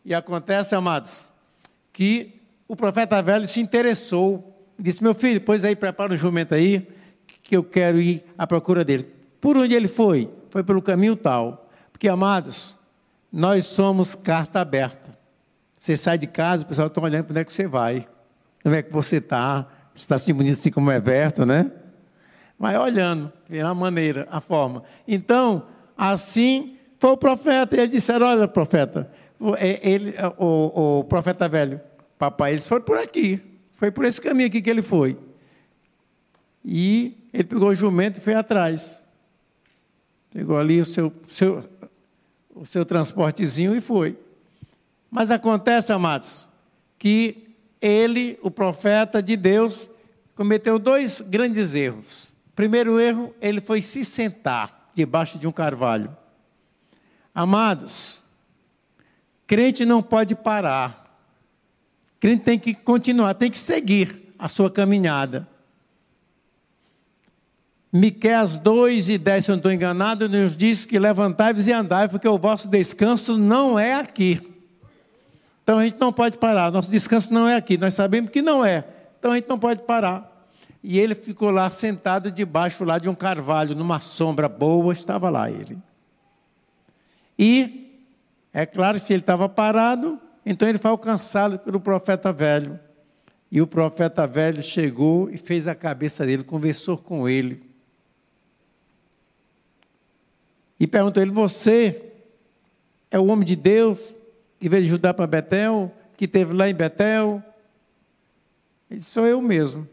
E 0.06 0.13
acontece, 0.13 0.76
amados, 0.76 1.30
que 1.91 2.39
o 2.67 2.76
profeta 2.76 3.22
velho 3.22 3.48
se 3.48 3.60
interessou, 3.60 4.63
disse: 4.80 5.04
Meu 5.04 5.13
filho, 5.13 5.41
pois 5.41 5.65
aí, 5.65 5.76
prepara 5.76 6.13
o 6.13 6.17
jumento 6.17 6.54
aí, 6.54 6.88
que 7.41 7.58
eu 7.58 7.63
quero 7.63 8.00
ir 8.00 8.24
à 8.38 8.46
procura 8.46 8.86
dele. 8.86 9.08
Por 9.41 9.58
onde 9.58 9.74
ele 9.74 9.88
foi? 9.88 10.30
Foi 10.50 10.63
pelo 10.63 10.82
caminho 10.82 11.15
tal. 11.15 11.70
Porque, 11.91 12.08
amados, 12.08 12.78
nós 13.32 13.65
somos 13.65 14.15
carta 14.15 14.60
aberta. 14.60 15.16
Você 15.78 15.96
sai 15.96 16.18
de 16.18 16.28
casa, 16.28 16.63
o 16.63 16.68
pessoal 16.68 16.88
está 16.88 17.02
olhando 17.02 17.26
para 17.26 17.34
onde 17.34 17.42
é 17.42 17.46
que 17.46 17.54
você 17.54 17.68
vai. 17.68 18.08
Como 18.63 18.76
é 18.76 18.82
que 18.82 18.92
você 18.92 19.18
está? 19.18 19.68
Está 19.94 20.16
assim 20.16 20.34
bonito 20.34 20.60
assim 20.60 20.72
como 20.72 20.92
é 20.92 20.98
Everton, 20.98 21.46
né? 21.46 21.72
Vai 22.60 22.78
olhando, 22.78 23.32
vê 23.48 23.62
a 23.62 23.74
maneira, 23.74 24.28
a 24.32 24.42
forma. 24.42 24.84
Então, 25.08 25.68
assim 25.96 26.78
foi 27.00 27.12
o 27.12 27.18
profeta. 27.18 27.76
E 27.76 27.80
eles 27.80 27.92
disseram: 27.92 28.26
Olha, 28.26 28.48
profeta, 28.48 29.10
é, 29.58 29.80
ele, 29.88 30.16
o, 30.38 31.00
o 31.00 31.04
profeta 31.04 31.48
velho, 31.48 31.80
papai, 32.18 32.54
eles 32.54 32.68
foram 32.68 32.84
por 32.84 32.98
aqui. 32.98 33.42
Foi 33.74 33.92
por 33.92 34.06
esse 34.06 34.20
caminho 34.20 34.48
aqui 34.48 34.62
que 34.62 34.70
ele 34.70 34.82
foi. 34.82 35.18
E 36.66 37.16
ele 37.32 37.44
pegou 37.44 37.70
o 37.70 37.76
jumento 37.76 38.18
e 38.18 38.22
foi 38.22 38.34
atrás. 38.34 39.04
Pegou 40.34 40.58
ali 40.58 40.82
o 40.82 40.86
seu, 40.86 41.13
seu, 41.28 41.63
o 42.54 42.66
seu 42.66 42.84
transportezinho 42.84 43.76
e 43.76 43.82
foi. 43.82 44.18
Mas 45.10 45.32
acontece, 45.32 45.91
amados, 45.91 46.50
que 47.00 47.56
ele, 47.82 48.38
o 48.41 48.52
profeta 48.52 49.22
de 49.22 49.36
Deus, 49.36 49.89
cometeu 50.36 50.78
dois 50.78 51.22
grandes 51.22 51.74
erros. 51.76 52.34
Primeiro 52.56 53.00
erro, 53.00 53.34
ele 53.41 53.62
foi 53.62 53.82
se 53.82 54.04
sentar 54.04 54.89
debaixo 54.93 55.38
de 55.38 55.48
um 55.48 55.52
carvalho. 55.52 56.15
Amados, 57.34 58.20
crente 59.46 59.86
não 59.86 60.02
pode 60.02 60.36
parar. 60.36 61.06
Crente 62.20 62.43
tem 62.43 62.58
que 62.58 62.74
continuar, 62.74 63.36
tem 63.36 63.52
que 63.52 63.60
seguir 63.60 64.34
a 64.39 64.50
sua 64.50 64.72
caminhada. 64.72 65.48
Miqueias 67.93 68.58
2 68.58 69.10
e 69.10 69.17
10, 69.17 69.46
se 69.46 69.52
eu 69.52 69.54
não 69.54 69.60
estou 69.60 69.72
enganado, 69.72 70.28
nos 70.28 70.58
diz 70.58 70.86
que 70.86 71.00
levantai-vos 71.00 71.67
e 71.67 71.72
andai, 71.72 72.10
porque 72.10 72.28
o 72.28 72.38
vosso 72.38 72.67
descanso 72.67 73.38
não 73.38 73.80
é 73.80 73.93
aqui. 73.93 74.57
Então 75.67 75.80
a 75.80 75.84
gente 75.84 75.99
não 75.99 76.13
pode 76.13 76.38
parar. 76.38 76.71
Nosso 76.71 76.89
descanso 76.89 77.34
não 77.34 77.45
é 77.45 77.58
aqui. 77.58 77.77
Nós 77.77 77.93
sabemos 77.93 78.32
que 78.32 78.41
não 78.41 78.63
é. 78.63 78.86
Então 79.19 79.34
a 79.34 79.36
gente 79.36 79.49
não 79.49 79.60
pode 79.60 79.84
parar. 79.84 80.47
E 80.82 80.97
ele 80.97 81.13
ficou 81.13 81.51
lá 81.51 81.69
sentado 81.69 82.32
debaixo 82.32 82.86
lá 82.86 82.97
de 82.97 83.10
um 83.10 83.13
carvalho, 83.13 83.75
numa 83.75 83.99
sombra 83.99 84.47
boa, 84.47 84.93
estava 84.93 85.30
lá 85.30 85.51
ele. 85.51 85.77
E 87.38 88.01
é 88.53 88.65
claro 88.65 88.97
que 88.97 89.08
se 89.08 89.12
ele 89.12 89.19
estava 89.19 89.49
parado, 89.49 90.17
então 90.45 90.69
ele 90.69 90.77
foi 90.77 90.89
alcançado 90.89 91.60
pelo 91.60 91.82
profeta 91.82 92.32
velho. 92.32 92.80
E 93.51 93.62
o 93.62 93.67
profeta 93.67 94.25
velho 94.25 94.63
chegou 94.63 95.30
e 95.30 95.36
fez 95.36 95.67
a 95.67 95.75
cabeça 95.75 96.25
dele, 96.25 96.45
conversou 96.45 96.97
com 96.97 97.27
ele. 97.27 97.62
E 100.80 100.88
perguntou 100.88 101.21
ele: 101.21 101.34
Você 101.34 102.13
é 103.12 103.19
o 103.19 103.25
homem 103.25 103.45
de 103.45 103.58
Deus? 103.58 104.15
Que 104.60 104.70
veio 104.70 104.84
de 104.84 104.89
Judá 104.89 105.13
para 105.13 105.28
Betel, 105.28 105.91
que 106.15 106.28
teve 106.28 106.54
lá 106.54 106.70
em 106.70 106.74
Betel. 106.74 107.43
Ele 108.89 109.00
disse, 109.00 109.12
sou 109.12 109.26
eu 109.26 109.41
mesmo. 109.41 109.88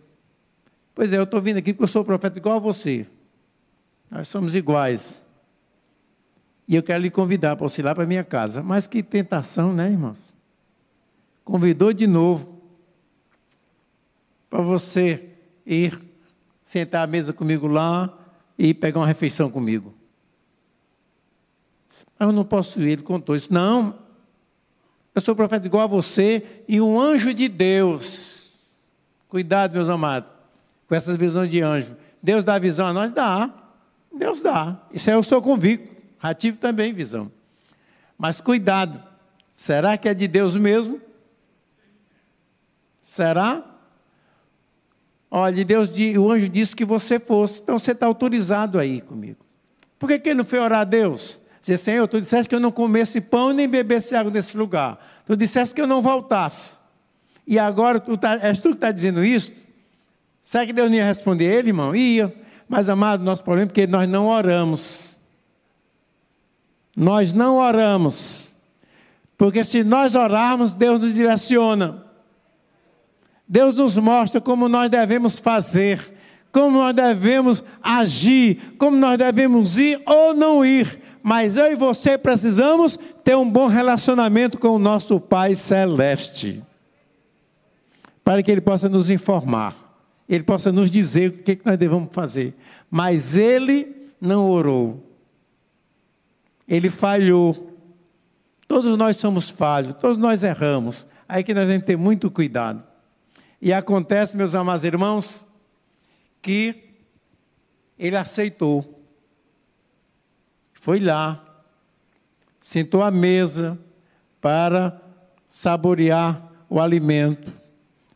Pois 0.94 1.12
é, 1.12 1.18
eu 1.18 1.24
estou 1.24 1.40
vindo 1.40 1.58
aqui 1.58 1.72
porque 1.72 1.84
eu 1.84 1.88
sou 1.88 2.04
profeta 2.04 2.38
igual 2.38 2.56
a 2.56 2.60
você. 2.60 3.06
Nós 4.10 4.28
somos 4.28 4.54
iguais. 4.54 5.24
E 6.66 6.76
eu 6.76 6.82
quero 6.82 7.02
lhe 7.02 7.10
convidar 7.10 7.56
para 7.56 7.68
você 7.68 7.82
ir 7.82 7.84
lá 7.84 7.94
para 7.94 8.06
minha 8.06 8.24
casa. 8.24 8.62
Mas 8.62 8.86
que 8.86 9.02
tentação, 9.02 9.72
né, 9.72 9.90
irmãos? 9.90 10.18
Convidou 11.44 11.92
de 11.92 12.06
novo 12.06 12.62
para 14.48 14.62
você 14.62 15.30
ir 15.66 16.00
sentar 16.64 17.04
à 17.04 17.06
mesa 17.06 17.32
comigo 17.32 17.66
lá 17.66 18.16
e 18.56 18.72
pegar 18.72 19.00
uma 19.00 19.06
refeição 19.06 19.50
comigo. 19.50 19.92
Eu 22.18 22.32
não 22.32 22.44
posso 22.44 22.80
ir, 22.80 22.92
ele 22.92 23.02
contou 23.02 23.36
isso. 23.36 23.52
Não, 23.52 23.98
eu 25.14 25.20
sou 25.20 25.36
profeta 25.36 25.66
igual 25.66 25.84
a 25.84 25.86
você 25.86 26.44
e 26.66 26.80
um 26.80 26.98
anjo 27.00 27.32
de 27.32 27.48
Deus. 27.48 28.54
Cuidado, 29.28 29.72
meus 29.72 29.88
amados, 29.88 30.28
com 30.88 30.94
essas 30.94 31.16
visões 31.16 31.48
de 31.48 31.60
anjo. 31.60 31.96
Deus 32.22 32.42
dá 32.42 32.58
visão 32.58 32.86
a 32.88 32.92
nós? 32.92 33.12
Dá. 33.12 33.50
Deus 34.12 34.42
dá. 34.42 34.80
Isso 34.92 35.10
é 35.10 35.14
eu 35.14 35.22
sou 35.22 35.40
convicto. 35.40 35.94
Já 36.22 36.34
tive 36.34 36.56
também 36.56 36.92
visão. 36.92 37.30
Mas 38.18 38.40
cuidado. 38.40 39.02
Será 39.54 39.96
que 39.96 40.08
é 40.08 40.14
de 40.14 40.26
Deus 40.26 40.56
mesmo? 40.56 41.00
Será? 43.02 43.62
Olha, 45.30 45.64
Deus, 45.64 45.90
o 46.18 46.30
anjo 46.30 46.48
disse 46.48 46.74
que 46.74 46.84
você 46.84 47.20
fosse, 47.20 47.60
então 47.60 47.78
você 47.78 47.92
está 47.92 48.06
autorizado 48.06 48.78
aí 48.78 49.00
comigo. 49.00 49.44
Por 49.98 50.08
que, 50.08 50.18
que 50.18 50.28
ele 50.28 50.38
não 50.38 50.44
foi 50.44 50.58
orar 50.58 50.80
a 50.80 50.84
Deus? 50.84 51.40
Dizer, 51.64 51.78
Senhor, 51.78 52.06
tu 52.06 52.20
disseste 52.20 52.46
que 52.46 52.54
eu 52.54 52.60
não 52.60 52.70
comesse 52.70 53.22
pão 53.22 53.50
nem 53.50 53.66
bebesse 53.66 54.14
água 54.14 54.30
nesse 54.30 54.54
lugar. 54.54 54.98
Tu 55.24 55.34
disseste 55.34 55.74
que 55.74 55.80
eu 55.80 55.86
não 55.86 56.02
voltasse. 56.02 56.76
E 57.46 57.58
agora 57.58 57.98
tu 57.98 58.18
tá, 58.18 58.38
és 58.42 58.58
tu 58.58 58.68
que 58.68 58.74
está 58.74 58.92
dizendo 58.92 59.24
isso? 59.24 59.50
Será 60.42 60.66
que 60.66 60.74
Deus 60.74 60.90
não 60.90 60.96
ia 60.98 61.06
responder 61.06 61.46
ele, 61.46 61.70
irmão? 61.70 61.96
Ia. 61.96 62.34
Mas, 62.68 62.90
amado, 62.90 63.24
nosso 63.24 63.42
problema 63.42 63.64
é 63.64 63.68
porque 63.68 63.86
nós 63.86 64.06
não 64.06 64.26
oramos. 64.26 65.16
Nós 66.94 67.32
não 67.32 67.56
oramos. 67.56 68.50
Porque 69.38 69.64
se 69.64 69.82
nós 69.82 70.14
orarmos, 70.14 70.74
Deus 70.74 71.00
nos 71.00 71.14
direciona. 71.14 72.04
Deus 73.48 73.74
nos 73.74 73.94
mostra 73.94 74.38
como 74.38 74.68
nós 74.68 74.90
devemos 74.90 75.38
fazer, 75.38 76.14
como 76.52 76.76
nós 76.76 76.94
devemos 76.94 77.64
agir, 77.82 78.74
como 78.76 78.98
nós 78.98 79.16
devemos 79.16 79.78
ir 79.78 79.98
ou 80.04 80.34
não 80.34 80.62
ir. 80.62 81.03
Mas 81.26 81.56
eu 81.56 81.72
e 81.72 81.74
você 81.74 82.18
precisamos 82.18 82.98
ter 83.24 83.34
um 83.34 83.48
bom 83.48 83.66
relacionamento 83.66 84.58
com 84.58 84.68
o 84.68 84.78
nosso 84.78 85.18
Pai 85.18 85.54
Celeste, 85.54 86.62
para 88.22 88.42
que 88.42 88.50
Ele 88.50 88.60
possa 88.60 88.90
nos 88.90 89.08
informar, 89.08 89.74
Ele 90.28 90.44
possa 90.44 90.70
nos 90.70 90.90
dizer 90.90 91.30
o 91.30 91.32
que 91.42 91.58
nós 91.64 91.78
devemos 91.78 92.12
fazer. 92.12 92.54
Mas 92.90 93.38
Ele 93.38 94.12
não 94.20 94.50
orou, 94.50 95.02
Ele 96.68 96.90
falhou. 96.90 97.74
Todos 98.68 98.94
nós 98.98 99.16
somos 99.16 99.48
falhos, 99.48 99.94
todos 99.94 100.18
nós 100.18 100.44
erramos. 100.44 101.06
Aí 101.26 101.42
que 101.42 101.54
nós 101.54 101.66
temos 101.66 101.80
que 101.80 101.86
ter 101.86 101.96
muito 101.96 102.30
cuidado. 102.30 102.84
E 103.62 103.72
acontece, 103.72 104.36
meus 104.36 104.54
amados 104.54 104.84
irmãos, 104.84 105.46
que 106.42 106.84
ele 107.98 108.14
aceitou. 108.14 108.93
Foi 110.84 111.00
lá, 111.00 111.42
sentou 112.60 113.02
à 113.02 113.10
mesa 113.10 113.78
para 114.38 115.00
saborear 115.48 116.52
o 116.68 116.78
alimento. 116.78 117.50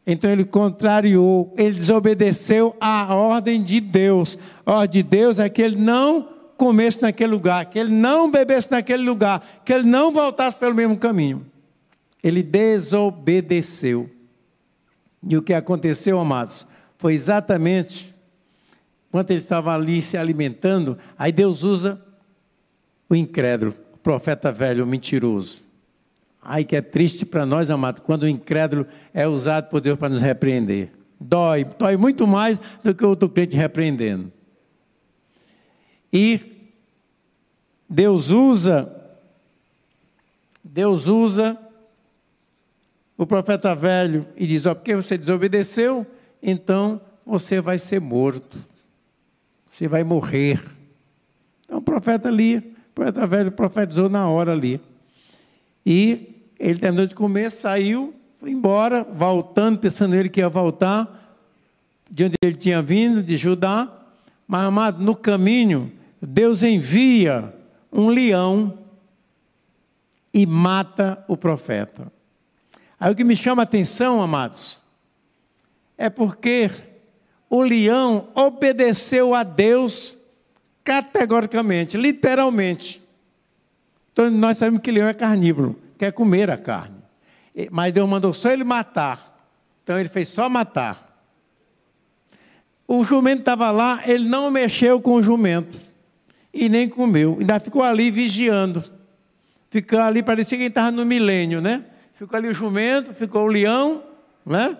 Então 0.06 0.30
ele 0.30 0.44
contrariou, 0.44 1.54
ele 1.56 1.76
desobedeceu 1.76 2.76
à 2.78 3.14
ordem 3.14 3.62
de 3.62 3.80
Deus. 3.80 4.36
A 4.66 4.80
ordem 4.80 5.02
de 5.02 5.08
Deus 5.08 5.38
é 5.38 5.48
que 5.48 5.62
ele 5.62 5.78
não 5.78 6.28
comesse 6.58 7.00
naquele 7.00 7.32
lugar, 7.32 7.64
que 7.64 7.78
ele 7.78 7.90
não 7.90 8.30
bebesse 8.30 8.70
naquele 8.70 9.02
lugar, 9.02 9.62
que 9.64 9.72
ele 9.72 9.88
não 9.88 10.12
voltasse 10.12 10.58
pelo 10.58 10.74
mesmo 10.74 10.98
caminho. 10.98 11.46
Ele 12.22 12.42
desobedeceu. 12.42 14.10
E 15.26 15.38
o 15.38 15.42
que 15.42 15.54
aconteceu, 15.54 16.20
amados, 16.20 16.66
foi 16.98 17.14
exatamente 17.14 18.14
quando 19.10 19.30
ele 19.30 19.40
estava 19.40 19.74
ali 19.74 20.02
se 20.02 20.18
alimentando, 20.18 20.98
aí 21.16 21.32
Deus 21.32 21.62
usa 21.62 22.06
o 23.08 23.14
incrédulo, 23.14 23.74
o 23.94 23.98
profeta 23.98 24.52
velho, 24.52 24.84
o 24.84 24.86
mentiroso. 24.86 25.64
Ai, 26.42 26.64
que 26.64 26.76
é 26.76 26.80
triste 26.80 27.26
para 27.26 27.44
nós, 27.44 27.70
amados, 27.70 28.02
quando 28.04 28.22
o 28.22 28.28
incrédulo 28.28 28.86
é 29.12 29.26
usado 29.26 29.68
por 29.68 29.80
Deus 29.80 29.98
para 29.98 30.08
nos 30.08 30.20
repreender. 30.20 30.92
Dói, 31.20 31.64
dói 31.64 31.96
muito 31.96 32.26
mais 32.26 32.60
do 32.82 32.94
que 32.94 33.04
o 33.04 33.08
outro 33.08 33.28
crente 33.28 33.56
repreendendo. 33.56 34.32
E 36.12 36.40
Deus 37.88 38.30
usa, 38.30 38.94
Deus 40.62 41.06
usa 41.06 41.58
o 43.16 43.26
profeta 43.26 43.74
velho 43.74 44.26
e 44.36 44.46
diz: 44.46 44.64
Ó, 44.64 44.74
porque 44.74 44.94
você 44.94 45.18
desobedeceu, 45.18 46.06
então 46.42 47.00
você 47.26 47.60
vai 47.60 47.78
ser 47.78 48.00
morto, 48.00 48.64
você 49.68 49.88
vai 49.88 50.04
morrer. 50.04 50.64
Então 51.64 51.78
o 51.78 51.82
profeta 51.82 52.28
ali, 52.28 52.76
profeta 52.98 53.26
velho 53.28 53.52
profetizou 53.52 54.08
na 54.08 54.28
hora 54.28 54.52
ali. 54.52 54.80
E 55.86 56.50
ele 56.58 56.80
terminou 56.80 57.06
de 57.06 57.14
comer, 57.14 57.50
saiu, 57.52 58.12
foi 58.40 58.50
embora, 58.50 59.04
voltando, 59.04 59.78
pensando 59.78 60.16
ele 60.16 60.28
que 60.28 60.40
ia 60.40 60.48
voltar, 60.48 61.36
de 62.10 62.24
onde 62.24 62.34
ele 62.42 62.56
tinha 62.56 62.82
vindo, 62.82 63.22
de 63.22 63.36
Judá. 63.36 63.88
Mas, 64.48 64.64
amado, 64.64 65.00
no 65.02 65.14
caminho, 65.14 65.92
Deus 66.20 66.64
envia 66.64 67.54
um 67.92 68.08
leão 68.08 68.76
e 70.34 70.44
mata 70.44 71.24
o 71.28 71.36
profeta. 71.36 72.10
Aí 72.98 73.12
o 73.12 73.14
que 73.14 73.22
me 73.22 73.36
chama 73.36 73.62
a 73.62 73.64
atenção, 73.64 74.20
amados, 74.20 74.80
é 75.96 76.10
porque 76.10 76.68
o 77.48 77.62
leão 77.62 78.28
obedeceu 78.34 79.36
a 79.36 79.44
Deus 79.44 80.17
categoricamente, 80.88 81.98
literalmente. 81.98 83.02
Então 84.10 84.30
nós 84.30 84.56
sabemos 84.56 84.80
que 84.80 84.90
leão 84.90 85.06
é 85.06 85.12
carnívoro, 85.12 85.78
quer 85.98 86.12
comer 86.12 86.50
a 86.50 86.56
carne. 86.56 86.96
Mas 87.70 87.92
Deus 87.92 88.08
mandou 88.08 88.32
só 88.32 88.50
ele 88.50 88.64
matar. 88.64 89.38
Então 89.84 89.98
ele 89.98 90.08
fez 90.08 90.30
só 90.30 90.48
matar. 90.48 91.06
O 92.86 93.04
jumento 93.04 93.40
estava 93.40 93.70
lá, 93.70 94.00
ele 94.06 94.26
não 94.26 94.50
mexeu 94.50 94.98
com 94.98 95.12
o 95.12 95.22
jumento. 95.22 95.78
E 96.54 96.70
nem 96.70 96.88
comeu. 96.88 97.36
Ainda 97.38 97.60
ficou 97.60 97.82
ali 97.82 98.10
vigiando. 98.10 98.82
Ficou 99.68 99.98
ali, 99.98 100.22
parecia 100.22 100.56
que 100.56 100.64
estava 100.64 100.90
no 100.90 101.04
milênio, 101.04 101.60
né? 101.60 101.84
Ficou 102.14 102.34
ali 102.38 102.48
o 102.48 102.54
jumento, 102.54 103.12
ficou 103.12 103.42
o 103.42 103.46
leão, 103.46 104.02
né? 104.46 104.74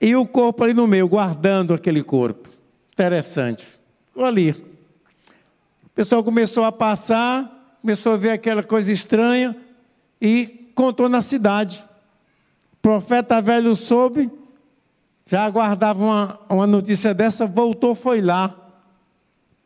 E 0.00 0.16
o 0.16 0.26
corpo 0.26 0.64
ali 0.64 0.72
no 0.72 0.86
meio, 0.86 1.06
guardando 1.06 1.74
aquele 1.74 2.02
corpo. 2.02 2.48
Interessante. 2.94 3.66
Ficou 4.06 4.24
ali. 4.24 4.67
Pessoal 5.98 6.22
começou 6.22 6.62
a 6.62 6.70
passar, 6.70 7.76
começou 7.82 8.12
a 8.12 8.16
ver 8.16 8.30
aquela 8.30 8.62
coisa 8.62 8.92
estranha 8.92 9.56
e 10.20 10.70
contou 10.72 11.08
na 11.08 11.20
cidade. 11.20 11.84
O 12.74 12.76
profeta 12.76 13.42
velho 13.42 13.74
soube, 13.74 14.30
já 15.26 15.44
aguardava 15.44 16.00
uma, 16.00 16.40
uma 16.48 16.66
notícia 16.68 17.12
dessa, 17.12 17.48
voltou, 17.48 17.96
foi 17.96 18.20
lá, 18.20 18.54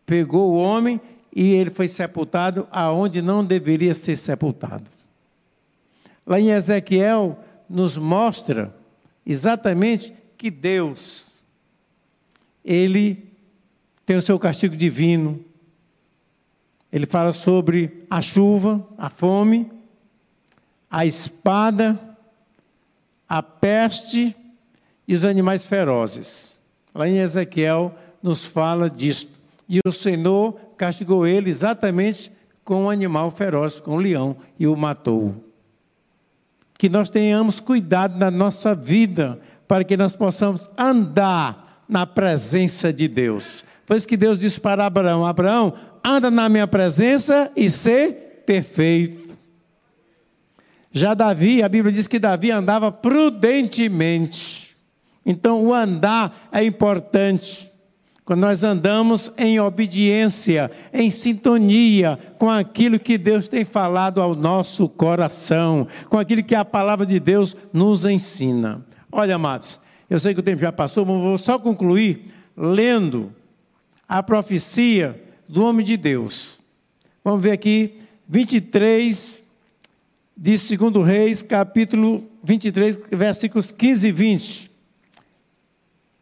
pegou 0.06 0.52
o 0.52 0.56
homem 0.56 0.98
e 1.36 1.50
ele 1.50 1.68
foi 1.68 1.86
sepultado 1.86 2.66
aonde 2.70 3.20
não 3.20 3.44
deveria 3.44 3.94
ser 3.94 4.16
sepultado. 4.16 4.86
Lá 6.26 6.40
em 6.40 6.48
Ezequiel 6.48 7.38
nos 7.68 7.98
mostra 7.98 8.74
exatamente 9.26 10.14
que 10.38 10.50
Deus, 10.50 11.26
Ele 12.64 13.22
tem 14.06 14.16
o 14.16 14.22
seu 14.22 14.38
castigo 14.38 14.74
divino. 14.74 15.51
Ele 16.92 17.06
fala 17.06 17.32
sobre 17.32 18.04
a 18.10 18.20
chuva, 18.20 18.86
a 18.98 19.08
fome, 19.08 19.70
a 20.90 21.06
espada, 21.06 21.98
a 23.28 23.42
peste 23.42 24.36
e 25.08 25.14
os 25.14 25.24
animais 25.24 25.64
ferozes. 25.64 26.56
Lá 26.94 27.08
em 27.08 27.18
Ezequiel 27.18 27.94
nos 28.22 28.44
fala 28.44 28.90
disso. 28.90 29.28
E 29.68 29.80
o 29.86 29.90
Senhor 29.90 30.54
castigou 30.76 31.26
ele 31.26 31.48
exatamente 31.48 32.30
com 32.62 32.84
um 32.84 32.90
animal 32.90 33.30
feroz, 33.30 33.80
com 33.80 33.94
um 33.94 33.98
leão, 33.98 34.36
e 34.58 34.66
o 34.66 34.76
matou 34.76 35.34
que 36.82 36.88
nós 36.88 37.08
tenhamos 37.08 37.60
cuidado 37.60 38.18
na 38.18 38.28
nossa 38.28 38.74
vida, 38.74 39.38
para 39.68 39.84
que 39.84 39.96
nós 39.96 40.16
possamos 40.16 40.68
andar 40.76 41.84
na 41.88 42.04
presença 42.04 42.92
de 42.92 43.06
Deus. 43.06 43.64
Foi 43.86 43.96
isso 43.96 44.08
que 44.08 44.16
Deus 44.16 44.40
disse 44.40 44.58
para 44.58 44.84
Abraão: 44.84 45.24
Abraão, 45.24 45.74
anda 46.04 46.30
na 46.30 46.48
minha 46.48 46.66
presença 46.66 47.50
e 47.56 47.70
ser 47.70 48.42
perfeito. 48.46 49.36
Já 50.92 51.14
Davi, 51.14 51.62
a 51.62 51.68
Bíblia 51.68 51.92
diz 51.92 52.06
que 52.06 52.18
Davi 52.18 52.50
andava 52.50 52.92
prudentemente. 52.92 54.76
Então, 55.24 55.64
o 55.64 55.72
andar 55.72 56.48
é 56.52 56.64
importante. 56.64 57.72
Quando 58.24 58.40
nós 58.40 58.62
andamos 58.62 59.32
em 59.36 59.58
obediência, 59.58 60.70
em 60.92 61.10
sintonia 61.10 62.18
com 62.38 62.48
aquilo 62.48 62.98
que 62.98 63.18
Deus 63.18 63.48
tem 63.48 63.64
falado 63.64 64.20
ao 64.20 64.36
nosso 64.36 64.88
coração, 64.88 65.88
com 66.08 66.18
aquilo 66.18 66.42
que 66.42 66.54
a 66.54 66.64
palavra 66.64 67.04
de 67.04 67.18
Deus 67.18 67.56
nos 67.72 68.04
ensina. 68.04 68.84
Olha, 69.10 69.34
amados, 69.34 69.80
eu 70.08 70.20
sei 70.20 70.34
que 70.34 70.40
o 70.40 70.42
tempo 70.42 70.60
já 70.60 70.70
passou, 70.70 71.04
mas 71.04 71.20
vou 71.20 71.38
só 71.38 71.58
concluir 71.58 72.32
lendo 72.56 73.34
a 74.08 74.22
profecia 74.22 75.20
do 75.48 75.64
homem 75.64 75.84
de 75.84 75.96
Deus. 75.96 76.58
Vamos 77.24 77.42
ver 77.42 77.52
aqui, 77.52 78.00
23 78.28 79.42
de 80.36 80.76
2 80.76 81.06
Reis, 81.06 81.42
capítulo 81.42 82.24
23, 82.42 82.98
versículos 83.12 83.70
15 83.70 84.08
e 84.08 84.12
20 84.12 84.72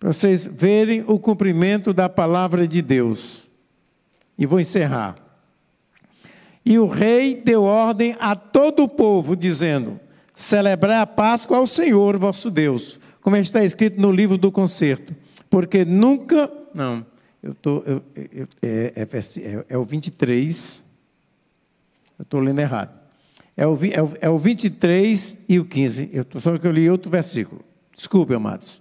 para 0.01 0.15
vocês 0.15 0.47
verem 0.47 1.05
o 1.07 1.19
cumprimento 1.19 1.93
da 1.93 2.09
palavra 2.09 2.67
de 2.67 2.81
Deus. 2.81 3.45
E 4.39 4.47
vou 4.47 4.59
encerrar. 4.59 5.17
E 6.65 6.79
o 6.79 6.89
rei 6.89 7.35
deu 7.35 7.65
ordem 7.65 8.17
a 8.19 8.35
todo 8.35 8.83
o 8.83 8.89
povo, 8.89 9.37
dizendo: 9.37 10.01
Celebrai 10.35 11.01
a 11.01 11.07
Páscoa 11.07 11.59
ao 11.59 11.67
Senhor 11.67 12.17
vosso 12.17 12.51
Deus, 12.51 12.99
como 13.21 13.37
está 13.37 13.63
escrito 13.63 14.01
no 14.01 14.11
livro 14.11 14.39
do 14.39 14.51
concerto. 14.51 15.15
Porque 15.51 15.85
nunca. 15.85 16.51
Não, 16.75 17.05
eu 17.43 17.55
tô, 17.55 17.79
eu, 17.87 18.03
eu, 18.15 18.49
é, 18.63 18.93
é, 18.97 19.03
é, 19.03 19.65
é, 19.69 19.79
o 19.79 19.85
23. 19.85 20.83
Eu 22.19 22.23
estou 22.23 22.41
lendo 22.41 22.61
errado. 22.61 22.99
É 23.57 23.67
o, 23.67 23.79
é, 23.85 24.03
o, 24.03 24.17
é 24.21 24.31
o 24.31 24.39
23 24.39 25.37
e 25.49 25.59
o 25.59 25.65
15. 25.65 26.11
Eu, 26.13 26.27
só 26.41 26.57
que 26.59 26.67
eu 26.67 26.73
li 26.73 26.89
outro 26.89 27.11
versículo. 27.11 27.65
Desculpe, 27.95 28.35
amados 28.35 28.81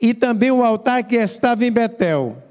e 0.00 0.12
também 0.12 0.50
o 0.50 0.62
altar 0.62 1.02
que 1.04 1.16
estava 1.16 1.64
em 1.64 1.72
Betel, 1.72 2.42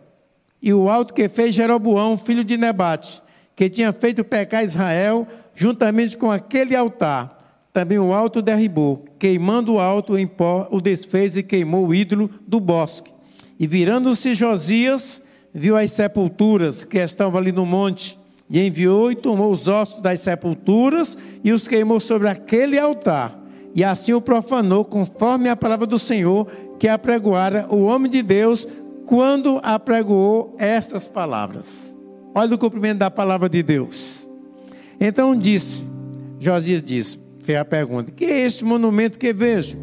e 0.61 0.73
o 0.73 0.89
alto 0.89 1.13
que 1.13 1.29
fez 1.29 1.53
Jeroboão, 1.53 2.17
filho 2.17 2.43
de 2.43 2.57
Nebate, 2.57 3.21
que 3.55 3.69
tinha 3.69 3.93
feito 3.93 4.23
pecar 4.23 4.63
Israel, 4.63 5.27
juntamente 5.53 6.17
com 6.17 6.31
aquele 6.31 6.75
altar. 6.75 7.33
Também 7.71 7.99
o 7.99 8.13
alto 8.13 8.41
derribou, 8.41 9.05
queimando 9.19 9.73
o 9.73 9.79
alto 9.79 10.17
em 10.17 10.25
pó, 10.25 10.67
o 10.71 10.81
desfez 10.81 11.38
e 11.38 11.43
queimou 11.43 11.88
o 11.88 11.93
ídolo 11.93 12.29
do 12.47 12.59
bosque. 12.59 13.11
E 13.59 13.67
virando-se 13.67 14.33
Josias, 14.33 15.23
viu 15.55 15.77
as 15.77 15.91
sepulturas 15.91 16.83
que 16.83 16.97
estavam 16.97 17.39
ali 17.39 17.53
no 17.53 17.65
monte, 17.65 18.19
e 18.49 18.59
enviou 18.59 19.09
e 19.09 19.15
tomou 19.15 19.51
os 19.51 19.67
ossos 19.67 20.01
das 20.01 20.19
sepulturas 20.19 21.17
e 21.43 21.51
os 21.51 21.67
queimou 21.67 21.99
sobre 21.99 22.27
aquele 22.27 22.77
altar. 22.77 23.39
E 23.73 23.83
assim 23.83 24.13
o 24.13 24.21
profanou, 24.21 24.85
conforme 24.85 25.49
a 25.49 25.55
palavra 25.55 25.87
do 25.87 25.97
Senhor, 25.97 26.45
que 26.77 26.87
apregoara 26.87 27.65
o 27.69 27.85
homem 27.85 28.11
de 28.11 28.21
Deus 28.21 28.67
quando 29.05 29.59
apregoou 29.63 30.55
estas 30.59 31.07
palavras. 31.07 31.95
Olha 32.35 32.53
o 32.53 32.57
cumprimento 32.57 32.99
da 32.99 33.09
palavra 33.09 33.49
de 33.49 33.63
Deus. 33.63 34.27
Então 34.99 35.35
disse, 35.35 35.83
Josias 36.39 36.83
disse, 36.83 37.17
fez 37.41 37.57
a 37.57 37.65
pergunta: 37.65 38.11
Que 38.11 38.25
é 38.25 38.41
este 38.41 38.63
monumento 38.63 39.17
que 39.17 39.33
vejo? 39.33 39.77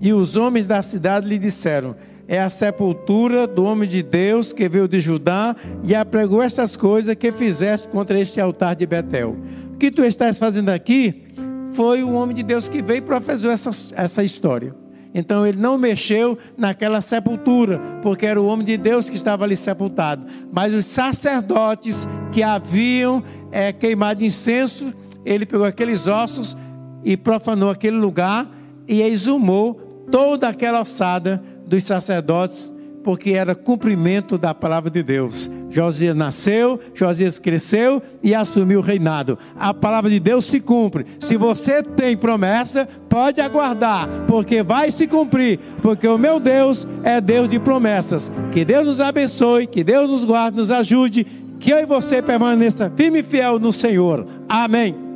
E 0.00 0.12
os 0.12 0.36
homens 0.36 0.66
da 0.66 0.82
cidade 0.82 1.28
lhe 1.28 1.38
disseram: 1.38 1.94
É 2.30 2.38
a 2.38 2.48
sepultura 2.48 3.44
do 3.44 3.64
homem 3.64 3.88
de 3.88 4.04
Deus 4.04 4.52
que 4.52 4.68
veio 4.68 4.86
de 4.86 5.00
Judá 5.00 5.56
e 5.82 5.96
apregou 5.96 6.40
essas 6.40 6.76
coisas 6.76 7.16
que 7.16 7.32
fizeste 7.32 7.88
contra 7.88 8.20
este 8.20 8.40
altar 8.40 8.76
de 8.76 8.86
Betel. 8.86 9.36
O 9.74 9.76
que 9.78 9.90
tu 9.90 10.04
estás 10.04 10.38
fazendo 10.38 10.68
aqui 10.68 11.24
foi 11.72 12.04
o 12.04 12.12
homem 12.12 12.36
de 12.36 12.44
Deus 12.44 12.68
que 12.68 12.80
veio 12.80 12.98
e 12.98 13.02
professou 13.02 13.50
essa, 13.50 13.70
essa 13.96 14.22
história. 14.22 14.72
Então 15.12 15.44
ele 15.44 15.58
não 15.58 15.76
mexeu 15.76 16.38
naquela 16.56 17.00
sepultura, 17.00 17.80
porque 18.00 18.26
era 18.26 18.40
o 18.40 18.46
homem 18.46 18.64
de 18.64 18.76
Deus 18.76 19.10
que 19.10 19.16
estava 19.16 19.42
ali 19.42 19.56
sepultado. 19.56 20.24
Mas 20.52 20.72
os 20.72 20.84
sacerdotes 20.84 22.06
que 22.30 22.44
haviam 22.44 23.24
é, 23.50 23.72
queimado 23.72 24.24
incenso, 24.24 24.94
ele 25.24 25.44
pegou 25.44 25.66
aqueles 25.66 26.06
ossos 26.06 26.56
e 27.02 27.16
profanou 27.16 27.70
aquele 27.70 27.96
lugar 27.96 28.48
e 28.86 29.02
exumou 29.02 29.74
toda 30.12 30.48
aquela 30.48 30.80
ossada 30.80 31.42
dos 31.70 31.84
sacerdotes 31.84 32.72
porque 33.02 33.30
era 33.30 33.54
cumprimento 33.54 34.36
da 34.36 34.52
palavra 34.52 34.90
de 34.90 35.02
Deus. 35.02 35.50
Josias 35.70 36.14
nasceu, 36.14 36.78
Josias 36.94 37.38
cresceu 37.38 38.02
e 38.22 38.34
assumiu 38.34 38.80
o 38.80 38.82
reinado. 38.82 39.38
A 39.58 39.72
palavra 39.72 40.10
de 40.10 40.20
Deus 40.20 40.44
se 40.44 40.60
cumpre. 40.60 41.06
Se 41.18 41.36
você 41.36 41.82
tem 41.82 42.16
promessa, 42.16 42.86
pode 43.08 43.40
aguardar, 43.40 44.06
porque 44.26 44.62
vai 44.62 44.90
se 44.90 45.06
cumprir, 45.06 45.58
porque 45.80 46.06
o 46.06 46.18
meu 46.18 46.38
Deus 46.38 46.86
é 47.02 47.20
Deus 47.20 47.48
de 47.48 47.58
promessas. 47.58 48.30
Que 48.52 48.64
Deus 48.64 48.86
nos 48.86 49.00
abençoe, 49.00 49.66
que 49.66 49.82
Deus 49.82 50.08
nos 50.08 50.24
guarde, 50.24 50.56
nos 50.56 50.70
ajude, 50.70 51.26
que 51.58 51.70
eu 51.70 51.78
e 51.78 51.86
você 51.86 52.20
permaneça 52.20 52.92
firme 52.94 53.20
e 53.20 53.22
fiel 53.22 53.58
no 53.58 53.72
Senhor. 53.72 54.26
Amém. 54.48 55.09